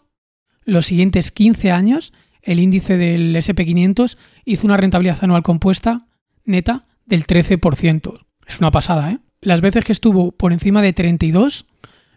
[0.67, 6.07] los siguientes 15 años, el índice del SP500 hizo una rentabilidad anual compuesta
[6.45, 8.27] neta del 13%.
[8.47, 9.19] Es una pasada, ¿eh?
[9.41, 11.67] Las veces que estuvo por encima de 32,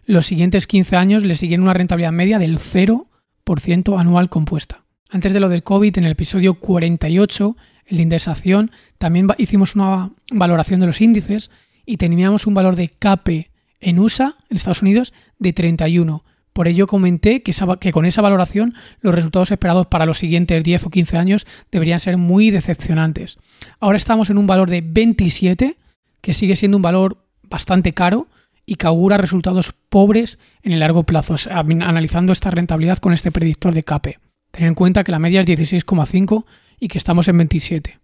[0.08, 4.84] los siguientes 15 años le siguen una rentabilidad media del 0% anual compuesta.
[5.10, 10.12] Antes de lo del COVID, en el episodio 48, el de indexación, también hicimos una
[10.32, 11.50] valoración de los índices
[11.84, 16.24] y teníamos un valor de CAPE en USA, en Estados Unidos, de 31.
[16.54, 20.86] Por ello comenté que, que, con esa valoración los resultados esperados para los siguientes 10
[20.86, 23.36] o 15 años deberían ser muy decepcionantes.
[23.78, 25.76] Ahora estamos en un valor de 27,
[26.22, 28.26] que sigue siendo un valor bastante caro,
[28.68, 33.72] y que augura resultados pobres en el largo plazo, analizando esta rentabilidad con este predictor
[33.74, 34.18] de CAPE.
[34.50, 36.44] Tener en cuenta que la media es 16,5
[36.78, 37.98] y que estamos en 27.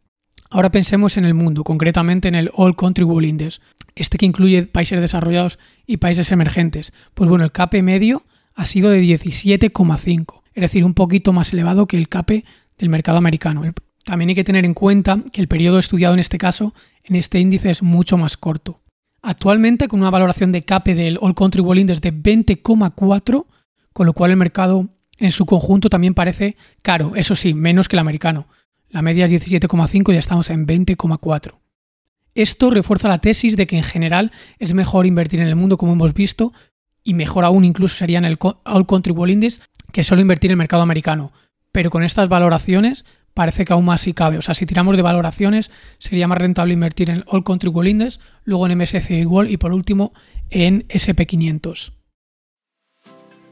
[0.48, 3.60] Ahora pensemos en el mundo, concretamente en el All Country World Index,
[3.94, 6.94] este que incluye países desarrollados y países emergentes.
[7.12, 8.24] Pues bueno, el CAPE medio
[8.54, 12.46] ha sido de 17,5, es decir, un poquito más elevado que el CAPE
[12.78, 13.70] del mercado americano.
[14.04, 16.72] También hay que tener en cuenta que el periodo estudiado en este caso,
[17.02, 18.80] en este índice, es mucho más corto.
[19.26, 23.46] Actualmente con una valoración de CAPE del All Country World Index de 20,4,
[23.94, 27.96] con lo cual el mercado en su conjunto también parece caro, eso sí, menos que
[27.96, 28.48] el americano.
[28.90, 31.54] La media es 17,5 y ya estamos en 20,4.
[32.34, 35.94] Esto refuerza la tesis de que en general es mejor invertir en el mundo, como
[35.94, 36.52] hemos visto,
[37.02, 40.56] y mejor aún incluso sería en el All Country World Index que solo invertir en
[40.56, 41.32] el mercado americano.
[41.72, 44.38] Pero con estas valoraciones parece que aún más si cabe.
[44.38, 48.20] O sea, si tiramos de valoraciones, sería más rentable invertir en All Country World Index,
[48.44, 50.14] luego en MSCI World y por último
[50.50, 51.92] en SP500.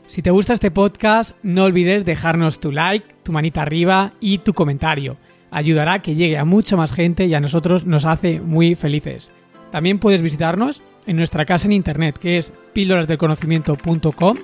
[0.06, 4.52] Si te gusta este podcast, no olvides dejarnos tu like, tu manita arriba y tu
[4.52, 5.16] comentario.
[5.50, 9.30] Ayudará a que llegue a mucha más gente y a nosotros nos hace muy felices.
[9.70, 14.36] También puedes visitarnos en nuestra casa en internet, que es píldorasdelconocimiento.com,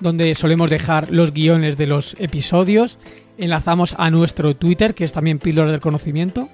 [0.00, 2.98] donde solemos dejar los guiones de los episodios.
[3.36, 6.48] Enlazamos a nuestro Twitter, que es también Píldoras del Conocimiento.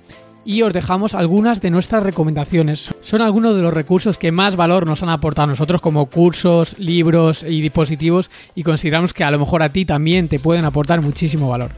[0.45, 2.95] Y os dejamos algunas de nuestras recomendaciones.
[3.03, 6.79] Son algunos de los recursos que más valor nos han aportado a nosotros como cursos,
[6.79, 11.03] libros y dispositivos y consideramos que a lo mejor a ti también te pueden aportar
[11.03, 11.73] muchísimo valor.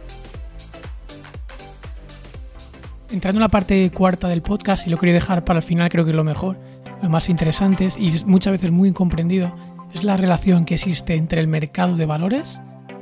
[3.10, 6.04] Entrando en la parte cuarta del podcast, y lo quería dejar para el final, creo
[6.04, 6.56] que es lo mejor,
[7.02, 9.54] lo más interesante y muchas veces muy incomprendido,
[9.92, 12.60] es la relación que existe entre el mercado de valores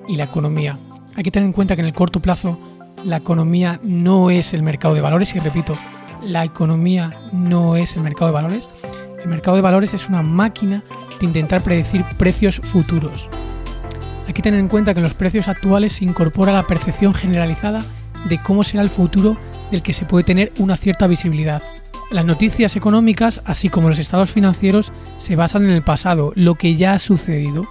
[0.08, 0.78] y la economía.
[1.20, 2.58] Hay que tener en cuenta que en el corto plazo
[3.04, 5.76] la economía no es el mercado de valores y repito,
[6.22, 8.70] la economía no es el mercado de valores.
[9.22, 10.82] El mercado de valores es una máquina
[11.20, 13.28] de intentar predecir precios futuros.
[14.26, 17.84] Hay que tener en cuenta que en los precios actuales se incorpora la percepción generalizada
[18.26, 19.36] de cómo será el futuro
[19.70, 21.62] del que se puede tener una cierta visibilidad.
[22.10, 26.76] Las noticias económicas, así como los estados financieros, se basan en el pasado, lo que
[26.76, 27.68] ya ha sucedido.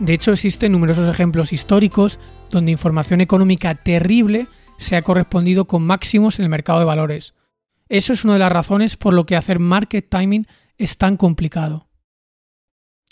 [0.00, 6.38] De hecho, existen numerosos ejemplos históricos donde información económica terrible se ha correspondido con máximos
[6.38, 7.34] en el mercado de valores.
[7.90, 10.46] Eso es una de las razones por lo que hacer market timing
[10.78, 11.86] es tan complicado.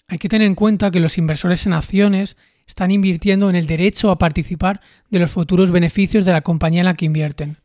[0.09, 4.11] Hay que tener en cuenta que los inversores en acciones están invirtiendo en el derecho
[4.11, 7.59] a participar de los futuros beneficios de la compañía en la que invierten.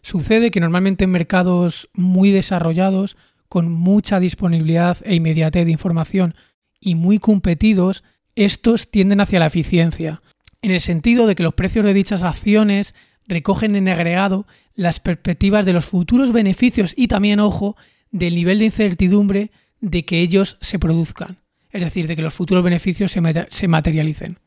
[0.00, 3.16] Sucede que normalmente en mercados muy desarrollados,
[3.48, 6.36] con mucha disponibilidad e inmediatez de información
[6.78, 8.04] y muy competidos,
[8.36, 10.22] estos tienden hacia la eficiencia,
[10.62, 12.94] en el sentido de que los precios de dichas acciones
[13.26, 17.76] recogen en agregado las perspectivas de los futuros beneficios y también, ojo,
[18.10, 21.40] del nivel de incertidumbre de que ellos se produzcan
[21.72, 24.38] es decir, de que los futuros beneficios se, materialicen.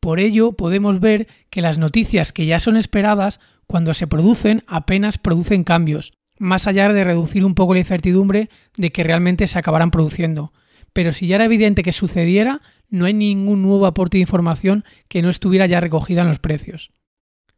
[0.00, 5.18] Por ello, podemos ver que las noticias que ya son esperadas, cuando se producen, apenas
[5.18, 9.90] producen cambios, más allá de reducir un poco la incertidumbre de que realmente se acabarán
[9.90, 10.52] produciendo.
[10.96, 15.20] Pero si ya era evidente que sucediera, no hay ningún nuevo aporte de información que
[15.20, 16.90] no estuviera ya recogida en los precios.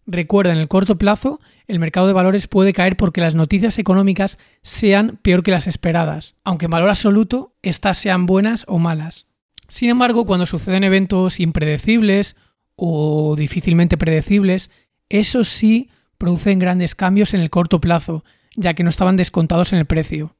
[0.06, 4.38] Recuerda, en el corto plazo, el mercado de valores puede caer porque las noticias económicas
[4.62, 9.28] sean peor que las esperadas, aunque en valor absoluto éstas sean buenas o malas.
[9.68, 12.34] Sin embargo, cuando suceden eventos impredecibles
[12.74, 14.68] o difícilmente predecibles,
[15.10, 18.24] esos sí producen grandes cambios en el corto plazo,
[18.56, 20.34] ya que no estaban descontados en el precio.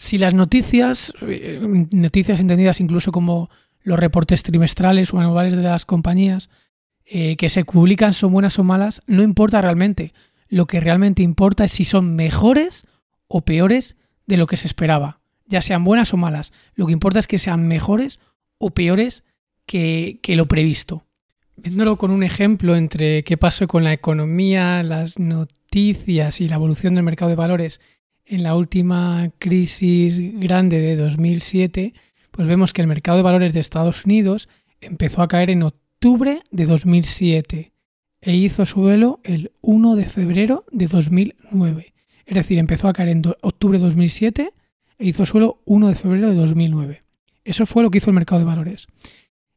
[0.00, 3.50] Si las noticias, eh, noticias entendidas incluso como
[3.82, 6.50] los reportes trimestrales o anuales de las compañías,
[7.04, 10.14] eh, que se publican son buenas o malas, no importa realmente.
[10.46, 12.86] Lo que realmente importa es si son mejores
[13.26, 16.52] o peores de lo que se esperaba, ya sean buenas o malas.
[16.74, 18.20] Lo que importa es que sean mejores
[18.58, 19.24] o peores
[19.66, 21.06] que, que lo previsto.
[21.56, 26.94] Viéndolo con un ejemplo entre qué pasó con la economía, las noticias y la evolución
[26.94, 27.80] del mercado de valores
[28.28, 31.94] en la última crisis grande de 2007,
[32.30, 34.48] pues vemos que el mercado de valores de Estados Unidos
[34.80, 37.72] empezó a caer en octubre de 2007
[38.20, 41.94] e hizo suelo el 1 de febrero de 2009.
[42.26, 44.52] Es decir, empezó a caer en octubre de 2007
[44.98, 47.02] e hizo suelo 1 de febrero de 2009.
[47.44, 48.88] Eso fue lo que hizo el mercado de valores.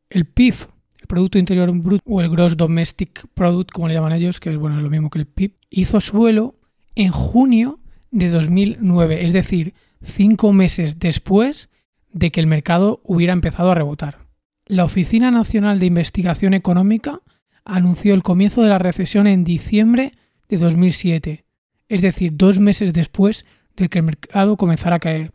[0.09, 0.55] El PIB,
[1.01, 4.57] el Producto Interior Bruto o el Gross Domestic Product, como le llaman ellos, que es,
[4.57, 6.55] bueno, es lo mismo que el PIB, hizo suelo
[6.95, 7.80] en junio
[8.11, 11.69] de 2009, es decir, cinco meses después
[12.11, 14.27] de que el mercado hubiera empezado a rebotar.
[14.65, 17.21] La Oficina Nacional de Investigación Económica
[17.63, 20.13] anunció el comienzo de la recesión en diciembre
[20.49, 21.45] de 2007,
[21.89, 23.45] es decir, dos meses después
[23.75, 25.33] de que el mercado comenzara a caer,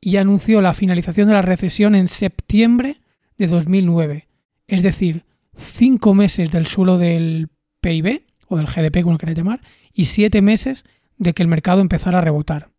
[0.00, 3.00] y anunció la finalización de la recesión en septiembre
[3.36, 4.28] de 2009,
[4.66, 5.24] es decir,
[5.56, 7.48] cinco meses del suelo del
[7.80, 9.60] PIB, o del GDP, como lo queráis llamar,
[9.92, 10.84] y siete meses
[11.16, 12.70] de que el mercado empezara a rebotar.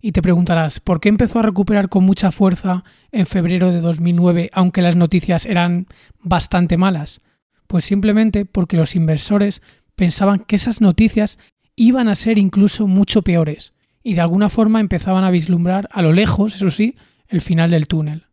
[0.00, 4.50] Y te preguntarás, ¿por qué empezó a recuperar con mucha fuerza en febrero de 2009,
[4.52, 5.86] aunque las noticias eran
[6.20, 7.20] bastante malas?
[7.66, 9.60] Pues simplemente porque los inversores
[9.96, 11.38] pensaban que esas noticias
[11.74, 16.12] iban a ser incluso mucho peores, y de alguna forma empezaban a vislumbrar a lo
[16.12, 16.96] lejos, eso sí,
[17.26, 18.26] el final del túnel.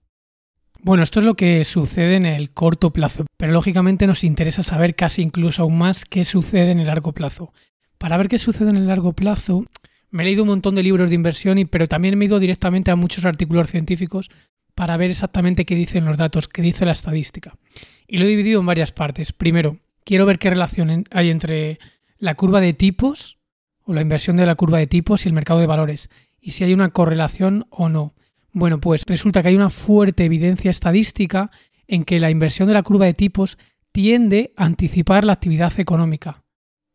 [0.81, 4.95] Bueno, esto es lo que sucede en el corto plazo, pero lógicamente nos interesa saber
[4.95, 7.51] casi incluso aún más qué sucede en el largo plazo.
[7.97, 9.65] Para ver qué sucede en el largo plazo,
[10.11, 12.39] me he leído un montón de libros de inversión, y, pero también me he ido
[12.39, 14.29] directamente a muchos artículos científicos
[14.73, 17.57] para ver exactamente qué dicen los datos, qué dice la estadística.
[18.07, 19.31] Y lo he dividido en varias partes.
[19.31, 21.79] Primero, quiero ver qué relación hay entre
[22.17, 23.39] la curva de tipos
[23.83, 26.63] o la inversión de la curva de tipos y el mercado de valores, y si
[26.63, 28.13] hay una correlación o no.
[28.51, 31.51] Bueno, pues resulta que hay una fuerte evidencia estadística
[31.87, 33.57] en que la inversión de la curva de tipos
[33.91, 36.43] tiende a anticipar la actividad económica.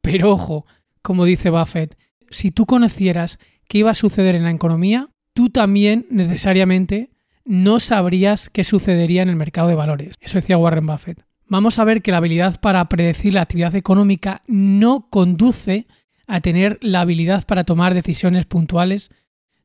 [0.00, 0.66] Pero ojo,
[1.02, 1.96] como dice Buffett,
[2.30, 3.38] si tú conocieras
[3.68, 7.10] qué iba a suceder en la economía, tú también necesariamente
[7.44, 10.14] no sabrías qué sucedería en el mercado de valores.
[10.20, 11.24] Eso decía Warren Buffett.
[11.46, 15.88] Vamos a ver que la habilidad para predecir la actividad económica no conduce
[16.28, 19.10] a tener la habilidad para tomar decisiones puntuales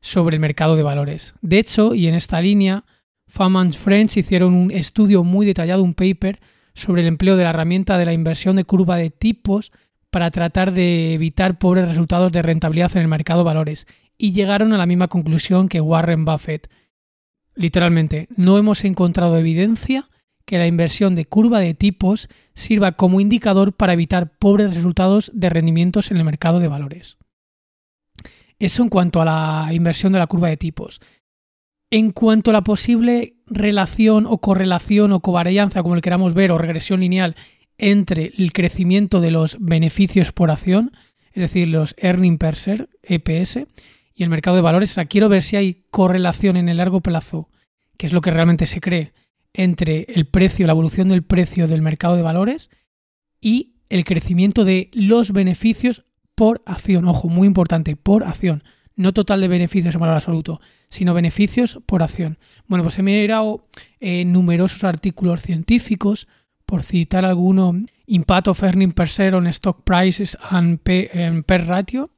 [0.00, 1.34] sobre el mercado de valores.
[1.42, 2.84] De hecho, y en esta línea,
[3.28, 6.40] Fam Friends hicieron un estudio muy detallado, un paper,
[6.74, 9.72] sobre el empleo de la herramienta de la inversión de curva de tipos
[10.16, 13.86] para tratar de evitar pobres resultados de rentabilidad en el mercado de valores
[14.16, 16.70] y llegaron a la misma conclusión que Warren Buffett.
[17.54, 20.08] Literalmente, no hemos encontrado evidencia
[20.46, 25.50] que la inversión de curva de tipos sirva como indicador para evitar pobres resultados de
[25.50, 27.18] rendimientos en el mercado de valores.
[28.58, 31.02] Eso en cuanto a la inversión de la curva de tipos.
[31.90, 36.56] En cuanto a la posible relación o correlación o covarianza, como le queramos ver, o
[36.56, 37.36] regresión lineal
[37.78, 40.92] entre el crecimiento de los beneficios por acción,
[41.32, 43.66] es decir, los earning per share, EPS,
[44.14, 44.90] y el mercado de valores.
[44.92, 47.50] O sea, quiero ver si hay correlación en el largo plazo,
[47.98, 49.12] que es lo que realmente se cree,
[49.52, 52.70] entre el precio, la evolución del precio del mercado de valores
[53.40, 56.04] y el crecimiento de los beneficios
[56.34, 57.06] por acción.
[57.06, 58.64] Ojo, muy importante, por acción.
[58.94, 62.38] No total de beneficios en valor absoluto, sino beneficios por acción.
[62.66, 63.66] Bueno, pues he mirado
[64.00, 66.28] eh, numerosos artículos científicos,
[66.66, 67.74] por citar alguno,
[68.06, 72.10] Impact of Earning per Share on Stock Prices and Per Ratio,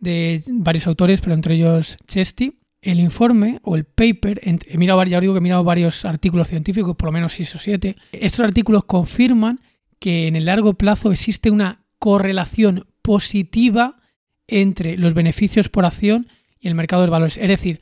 [0.00, 2.58] de varios autores, pero entre ellos Chesty.
[2.80, 7.06] El informe o el paper, he ya digo que he mirado varios artículos científicos, por
[7.06, 7.96] lo menos 6 o 7.
[8.10, 9.60] Estos artículos confirman
[10.00, 14.00] que en el largo plazo existe una correlación positiva
[14.48, 16.26] entre los beneficios por acción
[16.58, 17.36] y el mercado de valores.
[17.36, 17.80] Es decir,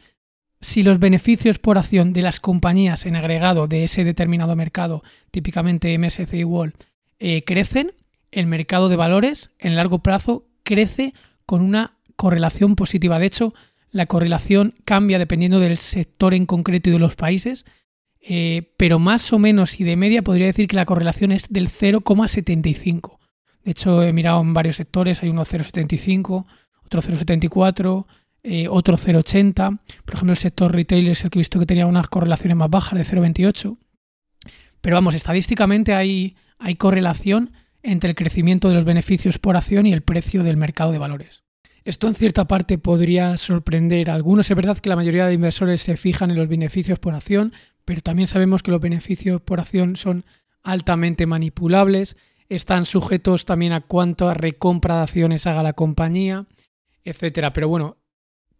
[0.61, 5.97] si los beneficios por acción de las compañías en agregado de ese determinado mercado, típicamente
[5.99, 6.75] MSCI World,
[7.19, 7.93] eh, crecen,
[8.31, 11.15] el mercado de valores en largo plazo crece
[11.47, 13.19] con una correlación positiva.
[13.19, 13.55] De hecho,
[13.91, 17.65] la correlación cambia dependiendo del sector en concreto y de los países,
[18.21, 21.69] eh, pero más o menos y de media podría decir que la correlación es del
[21.69, 23.19] 0,75.
[23.65, 26.47] De hecho, he mirado en varios sectores, hay uno 0,75,
[26.85, 28.07] otro 0,74,
[28.43, 29.81] eh, otro 0,80.
[30.05, 32.71] Por ejemplo, el sector retail es el que he visto que tenía unas correlaciones más
[32.71, 33.79] bajas de 0,28.
[34.81, 39.93] Pero vamos, estadísticamente hay, hay correlación entre el crecimiento de los beneficios por acción y
[39.93, 41.43] el precio del mercado de valores.
[41.85, 44.51] Esto en cierta parte podría sorprender a algunos.
[44.51, 47.53] Es verdad que la mayoría de inversores se fijan en los beneficios por acción,
[47.85, 50.25] pero también sabemos que los beneficios por acción son
[50.63, 52.17] altamente manipulables,
[52.49, 56.47] están sujetos también a cuánta recompra de acciones haga la compañía,
[57.05, 57.53] etcétera.
[57.53, 57.97] Pero bueno,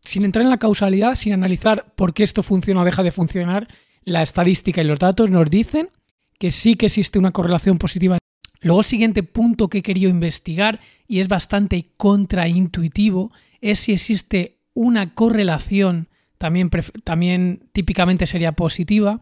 [0.03, 3.69] sin entrar en la causalidad, sin analizar por qué esto funciona o deja de funcionar,
[4.05, 5.91] la estadística y los datos nos dicen
[6.39, 8.19] que sí que existe una correlación positiva
[8.61, 14.59] Luego el siguiente punto que he querido investigar, y es bastante contraintuitivo, es si existe
[14.75, 16.71] una correlación, también,
[17.05, 19.21] también típicamente sería positiva,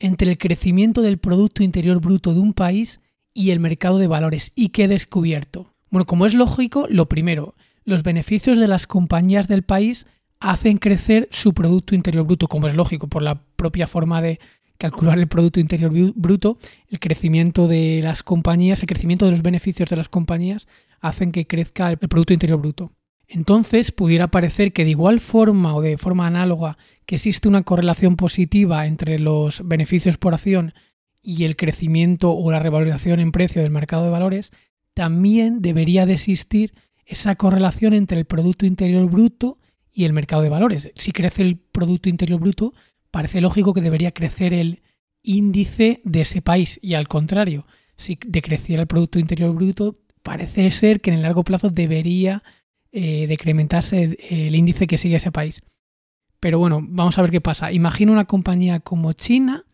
[0.00, 3.00] entre el crecimiento del Producto Interior Bruto de un país
[3.32, 4.50] y el mercado de valores.
[4.56, 5.74] ¿Y qué he descubierto?
[5.90, 7.54] Bueno, como es lógico, lo primero,
[7.84, 10.06] los beneficios de las compañías del país
[10.40, 14.40] hacen crecer su Producto Interior Bruto, como es lógico, por la propia forma de
[14.76, 16.58] calcular el Producto Interior Bruto,
[16.88, 20.66] el crecimiento de las compañías, el crecimiento de los beneficios de las compañías
[21.00, 22.92] hacen que crezca el Producto Interior Bruto.
[23.28, 26.76] Entonces pudiera parecer que de igual forma o de forma análoga
[27.06, 30.74] que existe una correlación positiva entre los beneficios por acción
[31.22, 34.50] y el crecimiento o la revalorización en precio del mercado de valores,
[34.92, 36.74] también debería de existir
[37.12, 39.58] esa correlación entre el Producto Interior Bruto
[39.92, 40.90] y el mercado de valores.
[40.96, 42.72] Si crece el Producto Interior Bruto,
[43.10, 44.80] parece lógico que debería crecer el
[45.22, 51.00] índice de ese país y al contrario, si decreciera el Producto Interior Bruto, parece ser
[51.00, 52.42] que en el largo plazo debería
[52.90, 55.62] eh, decrementarse el índice que sigue ese país.
[56.40, 57.72] Pero bueno, vamos a ver qué pasa.
[57.72, 59.64] Imagina una compañía como China,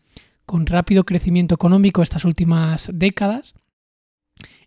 [0.45, 3.55] con rápido crecimiento económico estas últimas décadas,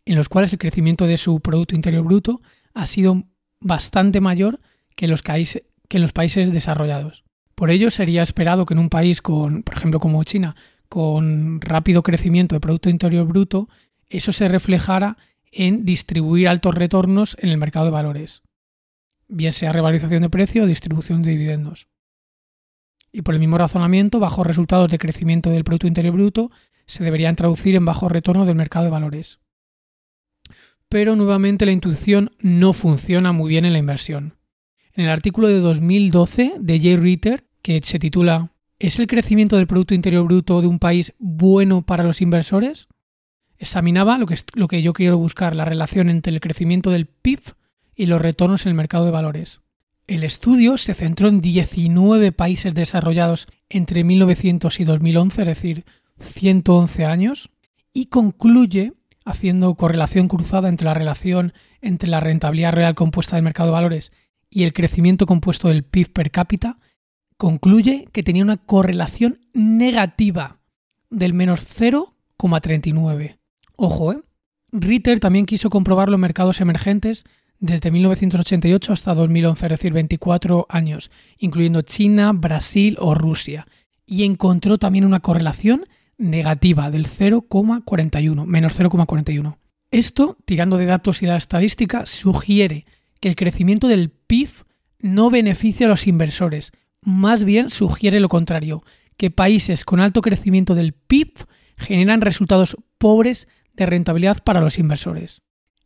[0.07, 2.41] en los cuales el crecimiento de su Producto Interior Bruto
[2.75, 3.25] ha sido
[3.61, 4.61] bastante mayor
[4.97, 7.25] que los, en los países desarrollados.
[7.55, 10.57] Por ello, sería esperado que en un país con, por ejemplo, como China,
[10.89, 13.69] con rápido crecimiento de Producto Interior Bruto,
[14.09, 15.17] eso se reflejara
[15.51, 18.43] en distribuir altos retornos en el mercado de valores,
[19.29, 21.89] bien sea revalorización de precio o distribución de dividendos.
[23.13, 26.51] Y por el mismo razonamiento, bajos resultados de crecimiento del Producto Interior Bruto
[26.87, 29.41] se deberían traducir en bajo retorno del mercado de valores.
[30.93, 34.35] Pero nuevamente la intuición no funciona muy bien en la inversión.
[34.93, 39.67] En el artículo de 2012 de Jay Ritter, que se titula ¿Es el crecimiento del
[39.67, 42.89] Producto Interior Bruto de un país bueno para los inversores?
[43.57, 47.41] Examinaba lo que, lo que yo quiero buscar, la relación entre el crecimiento del PIB
[47.95, 49.63] y los retornos en el mercado de valores.
[50.07, 55.85] El estudio se centró en 19 países desarrollados entre 1900 y 2011, es decir,
[56.19, 57.49] 111 años,
[57.95, 58.93] y concluye,
[59.25, 64.13] haciendo correlación cruzada entre la relación entre la rentabilidad real compuesta del mercado de valores
[64.51, 66.79] y el crecimiento compuesto del PIB per cápita,
[67.37, 70.61] concluye que tenía una correlación negativa
[71.11, 73.39] del menos 0,39.
[73.77, 74.23] Ojo, ¿eh?
[74.73, 77.25] Ritter también quiso comprobar los mercados emergentes
[77.59, 83.67] desde 1988 hasta 2011, es decir, 24 años, incluyendo China, Brasil o Rusia,
[84.07, 85.87] y encontró también una correlación
[86.23, 89.57] negativa del 0,41, menos 0,41.
[89.91, 92.87] Esto, tirando de datos y de la estadística, sugiere
[93.21, 94.49] que el crecimiento del PIB
[95.01, 98.85] no beneficia a los inversores, más bien sugiere lo contrario,
[99.17, 101.47] que países con alto crecimiento del PIB
[101.77, 105.43] generan resultados pobres de rentabilidad para los inversores.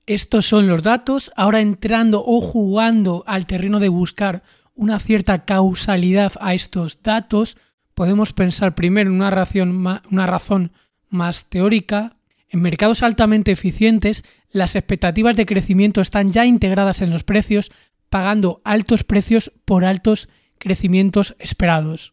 [0.07, 4.43] Estos son los datos, ahora entrando o jugando al terreno de buscar
[4.75, 7.57] una cierta causalidad a estos datos,
[7.97, 9.31] podemos pensar primero en una
[10.27, 10.73] razón,
[11.09, 12.17] más teórica.
[12.51, 17.73] En mercados altamente eficientes, las expectativas de crecimiento están ya integradas en los precios,
[18.11, 20.29] pagando altos precios por altos
[20.59, 22.13] crecimientos esperados.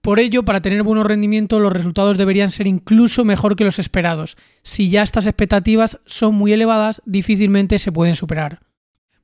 [0.00, 4.36] Por ello, para tener buenos rendimientos, los resultados deberían ser incluso mejor que los esperados.
[4.64, 8.62] Si ya estas expectativas son muy elevadas, difícilmente se pueden superar.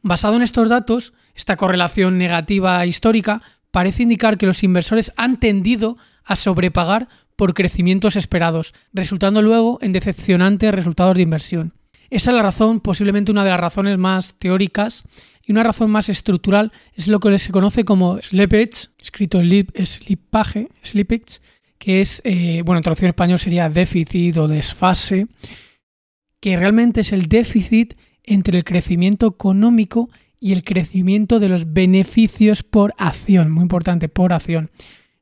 [0.02, 3.42] Basado en estos datos, esta correlación negativa histórica
[3.76, 9.92] parece indicar que los inversores han tendido a sobrepagar por crecimientos esperados, resultando luego en
[9.92, 11.74] decepcionantes resultados de inversión.
[12.08, 15.04] Esa es la razón, posiblemente una de las razones más teóricas,
[15.42, 21.42] y una razón más estructural es lo que se conoce como slippage, escrito slippage, slippage
[21.76, 25.26] que es, eh, bueno, en traducción español sería déficit o desfase,
[26.40, 27.92] que realmente es el déficit
[28.24, 30.08] entre el crecimiento económico
[30.40, 34.70] y el crecimiento de los beneficios por acción, muy importante, por acción.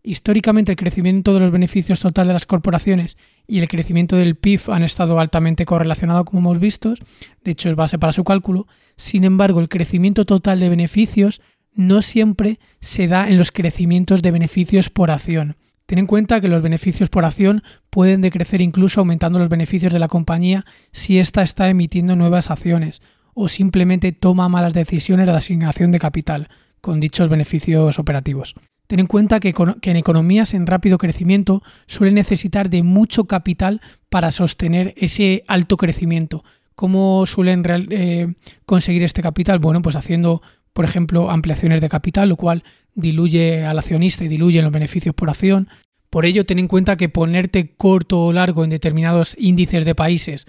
[0.03, 4.71] Históricamente el crecimiento de los beneficios total de las corporaciones y el crecimiento del PIB
[4.71, 6.95] han estado altamente correlacionados, como hemos visto,
[7.43, 8.67] de hecho es base para su cálculo.
[8.97, 11.41] Sin embargo, el crecimiento total de beneficios
[11.73, 15.57] no siempre se da en los crecimientos de beneficios por acción.
[15.87, 19.99] Ten en cuenta que los beneficios por acción pueden decrecer incluso aumentando los beneficios de
[19.99, 23.03] la compañía si ésta está emitiendo nuevas acciones
[23.35, 26.49] o simplemente toma malas decisiones de asignación de capital
[26.80, 28.55] con dichos beneficios operativos.
[28.87, 33.80] Ten en cuenta que, en economías en rápido crecimiento suelen necesitar de mucho capital
[34.11, 36.45] para sostener ese alto crecimiento.
[36.74, 38.35] ¿Cómo suelen eh,
[38.66, 39.59] conseguir este capital?
[39.59, 42.64] Bueno, pues haciendo, por ejemplo, ampliaciones de capital, lo cual
[42.95, 45.68] diluye al accionista y diluye los beneficios por acción.
[46.11, 50.47] Por ello, ten en cuenta que ponerte corto o largo en determinados índices de países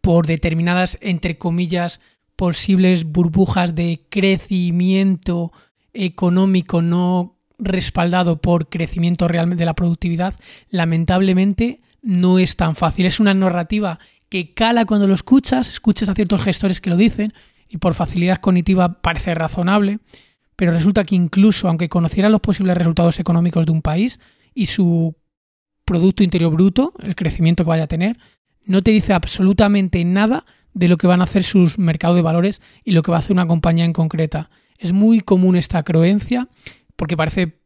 [0.00, 2.00] por determinadas, entre comillas,
[2.40, 5.52] posibles burbujas de crecimiento
[5.92, 10.34] económico no respaldado por crecimiento real de la productividad,
[10.70, 13.04] lamentablemente no es tan fácil.
[13.04, 13.98] Es una narrativa
[14.30, 17.34] que cala cuando lo escuchas, escuchas a ciertos gestores que lo dicen
[17.68, 19.98] y por facilidad cognitiva parece razonable,
[20.56, 24.18] pero resulta que incluso aunque conociera los posibles resultados económicos de un país
[24.54, 25.14] y su
[25.84, 28.16] Producto Interior Bruto, el crecimiento que vaya a tener,
[28.64, 32.62] no te dice absolutamente nada de lo que van a hacer sus mercados de valores
[32.84, 34.50] y lo que va a hacer una compañía en concreta.
[34.78, 36.48] Es muy común esta creencia
[36.96, 37.60] porque parece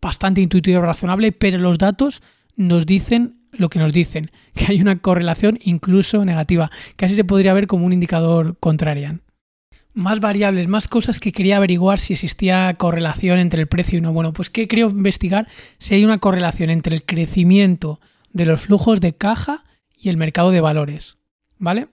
[0.00, 2.22] bastante intuitivo y razonable, pero los datos
[2.56, 6.70] nos dicen lo que nos dicen, que hay una correlación incluso negativa.
[6.96, 9.22] Casi se podría ver como un indicador contrarian.
[9.92, 14.12] Más variables, más cosas que quería averiguar si existía correlación entre el precio y no.
[14.12, 15.46] Bueno, pues que creo investigar
[15.78, 18.00] si hay una correlación entre el crecimiento
[18.32, 19.64] de los flujos de caja
[19.96, 21.16] y el mercado de valores.
[21.58, 21.86] ¿Vale?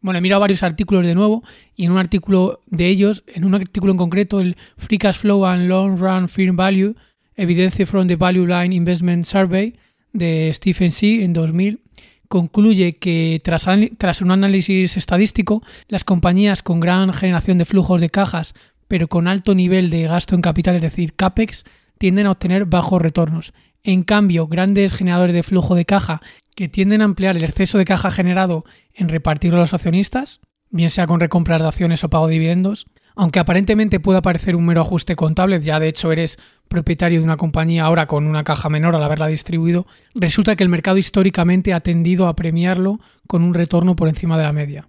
[0.00, 1.42] Bueno, he mirado varios artículos de nuevo
[1.74, 5.44] y en un artículo de ellos, en un artículo en concreto, el Free Cash Flow
[5.44, 6.94] and Long Run Firm Value,
[7.36, 9.74] Evidence from the Value Line Investment Survey
[10.12, 11.24] de Stephen C.
[11.24, 11.80] en 2000,
[12.28, 18.10] concluye que tras, tras un análisis estadístico, las compañías con gran generación de flujos de
[18.10, 18.54] cajas,
[18.86, 21.64] pero con alto nivel de gasto en capital, es decir, CAPEX,
[21.98, 23.52] tienden a obtener bajos retornos.
[23.82, 26.20] En cambio, grandes generadores de flujo de caja
[26.54, 28.64] que tienden a ampliar el exceso de caja generado
[28.94, 32.86] en repartirlo a los accionistas, bien sea con recompras de acciones o pago de dividendos,
[33.14, 37.36] aunque aparentemente pueda parecer un mero ajuste contable, ya de hecho eres propietario de una
[37.36, 41.80] compañía ahora con una caja menor al haberla distribuido, resulta que el mercado históricamente ha
[41.80, 44.88] tendido a premiarlo con un retorno por encima de la media.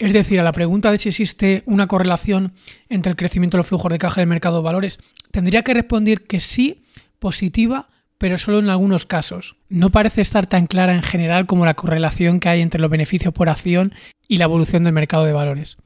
[0.00, 2.54] Es decir, a la pregunta de si existe una correlación
[2.88, 4.98] entre el crecimiento de los flujos de caja del mercado de valores,
[5.30, 6.84] tendría que responder que sí,
[7.18, 7.90] positiva,
[8.20, 9.56] pero solo en algunos casos.
[9.70, 13.32] No parece estar tan clara en general como la correlación que hay entre los beneficios
[13.32, 13.94] por acción
[14.28, 15.78] y la evolución del mercado de valores.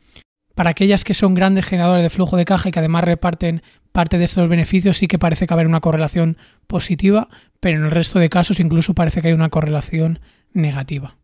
[0.57, 3.63] Para aquellas que son grandes generadores de flujo de caja y que además reparten
[3.93, 7.29] parte de estos beneficios, sí que parece que haber una correlación positiva,
[7.61, 10.19] pero en el resto de casos incluso parece que hay una correlación
[10.53, 11.17] negativa.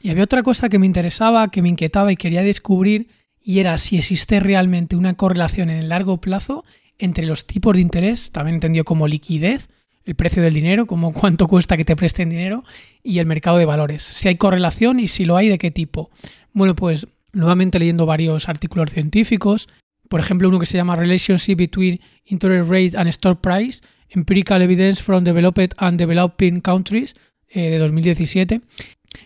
[0.00, 3.08] Y había otra cosa que me interesaba, que me inquietaba y quería descubrir,
[3.40, 6.62] y era si existe realmente una correlación en el largo plazo
[6.98, 9.70] entre los tipos de interés, también entendido como liquidez,
[10.04, 12.64] el precio del dinero, como cuánto cuesta que te presten dinero,
[13.02, 14.02] y el mercado de valores.
[14.02, 16.10] Si hay correlación y si lo hay, de qué tipo.
[16.52, 19.68] Bueno, pues nuevamente leyendo varios artículos científicos,
[20.08, 23.80] por ejemplo uno que se llama Relationship Between Interest Rate and Stock Price,
[24.10, 27.14] Empirical Evidence from Developed and Developing Countries,
[27.48, 28.60] eh, de 2017.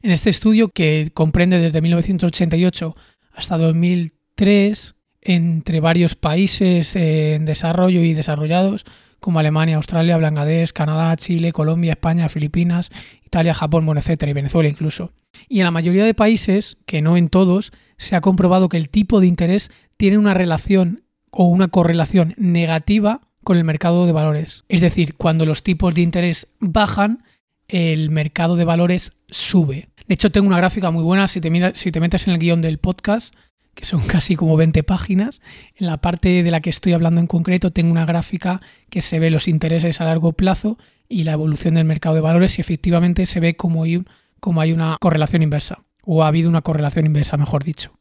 [0.02, 2.96] En este estudio, que comprende desde 1988
[3.32, 8.84] hasta 2003, entre varios países en desarrollo y desarrollados,
[9.20, 12.90] como Alemania, Australia, Bangladesh, Canadá, Chile, Colombia, España, Filipinas,
[13.24, 15.12] Italia, Japón, bueno, etcétera, y Venezuela incluso.
[15.48, 18.88] Y en la mayoría de países, que no en todos, se ha comprobado que el
[18.88, 24.64] tipo de interés tiene una relación o una correlación negativa con el mercado de valores.
[24.68, 27.22] Es decir, cuando los tipos de interés bajan,
[27.68, 29.88] el mercado de valores sube.
[30.06, 32.62] De hecho, tengo una gráfica muy buena, si te, si te metes en el guion
[32.62, 33.34] del podcast,
[33.76, 35.40] que son casi como 20 páginas,
[35.76, 38.60] en la parte de la que estoy hablando en concreto tengo una gráfica
[38.90, 42.58] que se ve los intereses a largo plazo y la evolución del mercado de valores
[42.58, 44.02] y efectivamente se ve como hay,
[44.40, 47.92] como hay una correlación inversa, o ha habido una correlación inversa, mejor dicho.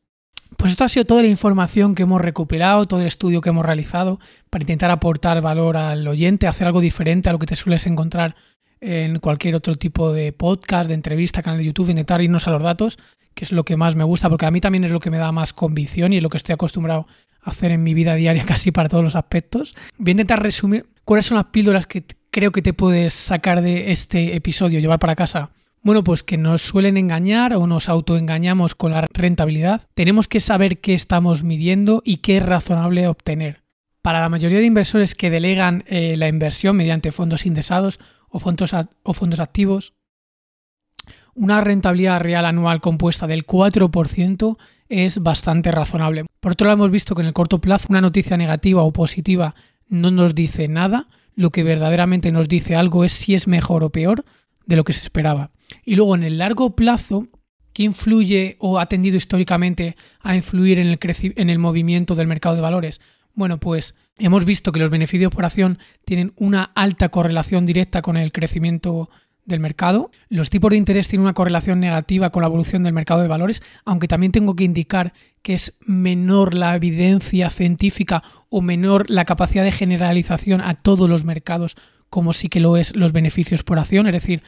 [0.57, 3.65] Pues esto ha sido toda la información que hemos recuperado, todo el estudio que hemos
[3.65, 4.19] realizado
[4.49, 8.35] para intentar aportar valor al oyente, hacer algo diferente a lo que te sueles encontrar
[8.85, 12.61] en cualquier otro tipo de podcast, de entrevista, canal de YouTube, intentar irnos a los
[12.61, 12.99] datos,
[13.33, 15.17] que es lo que más me gusta, porque a mí también es lo que me
[15.17, 17.07] da más convicción y es lo que estoy acostumbrado
[17.41, 19.75] a hacer en mi vida diaria casi para todos los aspectos.
[19.97, 23.91] Voy a intentar resumir cuáles son las píldoras que creo que te puedes sacar de
[23.91, 25.51] este episodio, llevar para casa
[25.85, 29.83] bueno, pues que nos suelen engañar o nos autoengañamos con la rentabilidad.
[29.93, 33.64] Tenemos que saber qué estamos midiendo y qué es razonable obtener.
[34.05, 37.99] Para la mayoría de inversores que delegan eh, la inversión mediante fondos indexados
[38.29, 39.95] o fondos, o fondos activos,
[41.33, 44.57] una rentabilidad real anual compuesta del 4%
[44.89, 46.25] es bastante razonable.
[46.39, 49.55] Por otro lado, hemos visto que en el corto plazo una noticia negativa o positiva
[49.87, 53.89] no nos dice nada, lo que verdaderamente nos dice algo es si es mejor o
[53.89, 54.23] peor
[54.67, 55.49] de lo que se esperaba.
[55.83, 57.25] Y luego en el largo plazo,
[57.73, 62.53] ¿qué influye o ha tendido históricamente a influir en el, en el movimiento del mercado
[62.53, 63.01] de valores?
[63.35, 68.17] Bueno, pues hemos visto que los beneficios por acción tienen una alta correlación directa con
[68.17, 69.09] el crecimiento
[69.43, 70.09] del mercado.
[70.29, 73.61] Los tipos de interés tienen una correlación negativa con la evolución del mercado de valores,
[73.83, 79.63] aunque también tengo que indicar que es menor la evidencia científica o menor la capacidad
[79.63, 81.75] de generalización a todos los mercados
[82.09, 84.41] como sí que lo es los beneficios por acción, es decir,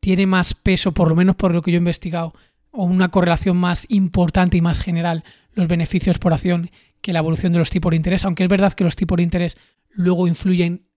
[0.00, 2.34] tiene más peso, por lo menos por lo que yo he investigado,
[2.72, 5.22] o una correlación más importante y más general
[5.52, 6.70] los beneficios por acción
[7.04, 9.22] que la evolución de los tipos de interés, aunque es verdad que los tipos de
[9.22, 9.58] interés
[9.90, 10.88] luego influyen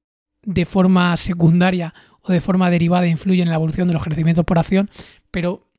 [0.43, 4.57] de forma secundaria o de forma derivada, influyen en la evolución de los crecimientos por
[4.57, 4.89] acción,
[5.31, 5.69] pero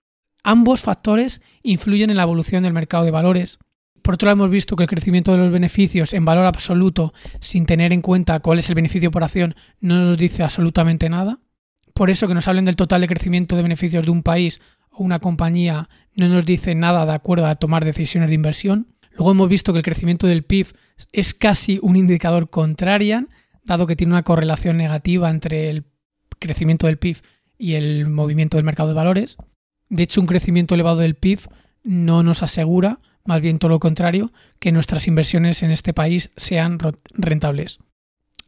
[0.44, 3.58] ambos factores influyen en la evolución del mercado de valores.
[4.02, 7.64] Por otro lado, hemos visto que el crecimiento de los beneficios en valor absoluto, sin
[7.64, 11.40] tener en cuenta cuál es el beneficio por acción, no nos dice absolutamente nada
[11.98, 14.60] por eso que nos hablen del total de crecimiento de beneficios de un país
[14.92, 18.94] o una compañía no nos dice nada de acuerdo a tomar decisiones de inversión.
[19.18, 20.68] Luego hemos visto que el crecimiento del PIB
[21.12, 23.28] es casi un indicador contrarian,
[23.64, 25.84] dado que tiene una correlación negativa entre el
[26.38, 27.18] crecimiento del PIB
[27.58, 29.36] y el movimiento del mercado de valores.
[29.88, 31.40] De hecho, un crecimiento elevado del PIB
[31.82, 36.78] no nos asegura, más bien todo lo contrario, que nuestras inversiones en este país sean
[37.12, 37.80] rentables.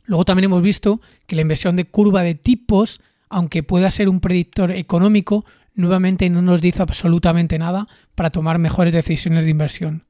[0.04, 3.00] Luego también hemos visto que la inversión de curva de tipos
[3.30, 8.92] aunque pueda ser un predictor económico, nuevamente no nos dice absolutamente nada para tomar mejores
[8.92, 10.09] decisiones de inversión.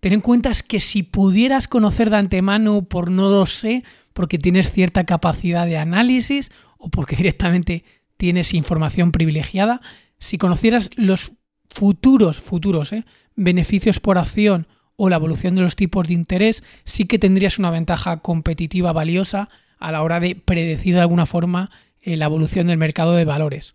[0.00, 3.84] Ten en cuenta que si pudieras conocer de antemano por no lo sé,
[4.14, 7.84] porque tienes cierta capacidad de análisis o porque directamente
[8.16, 9.80] tienes información privilegiada,
[10.18, 11.32] si conocieras los
[11.68, 13.04] futuros, futuros, ¿eh?
[13.36, 17.70] beneficios por acción o la evolución de los tipos de interés, sí que tendrías una
[17.70, 19.48] ventaja competitiva valiosa
[19.78, 21.70] a la hora de predecir de alguna forma
[22.00, 23.74] eh, la evolución del mercado de valores.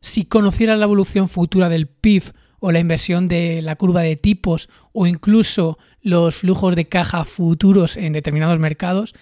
[0.00, 4.68] Si conocieras la evolución futura del PIB o la inversión de la curva de tipos
[4.92, 9.14] o incluso los flujos de caja futuros en determinados mercados,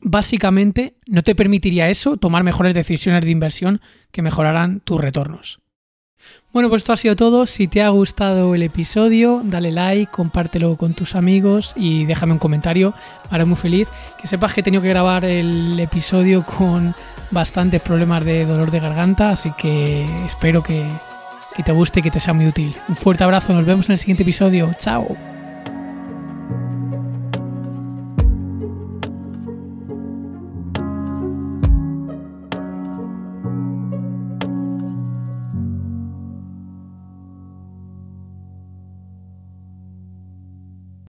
[0.00, 5.60] básicamente no te permitiría eso tomar mejores decisiones de inversión que mejorarán tus retornos.
[6.52, 7.46] Bueno, pues esto ha sido todo.
[7.46, 12.38] Si te ha gustado el episodio, dale like, compártelo con tus amigos y déjame un
[12.38, 12.94] comentario.
[13.30, 13.88] Me haré muy feliz.
[14.20, 16.94] Que sepas que he tenido que grabar el episodio con
[17.30, 20.86] bastantes problemas de dolor de garganta, así que espero que,
[21.54, 22.74] que te guste y que te sea muy útil.
[22.88, 24.72] Un fuerte abrazo, nos vemos en el siguiente episodio.
[24.78, 25.31] Chao.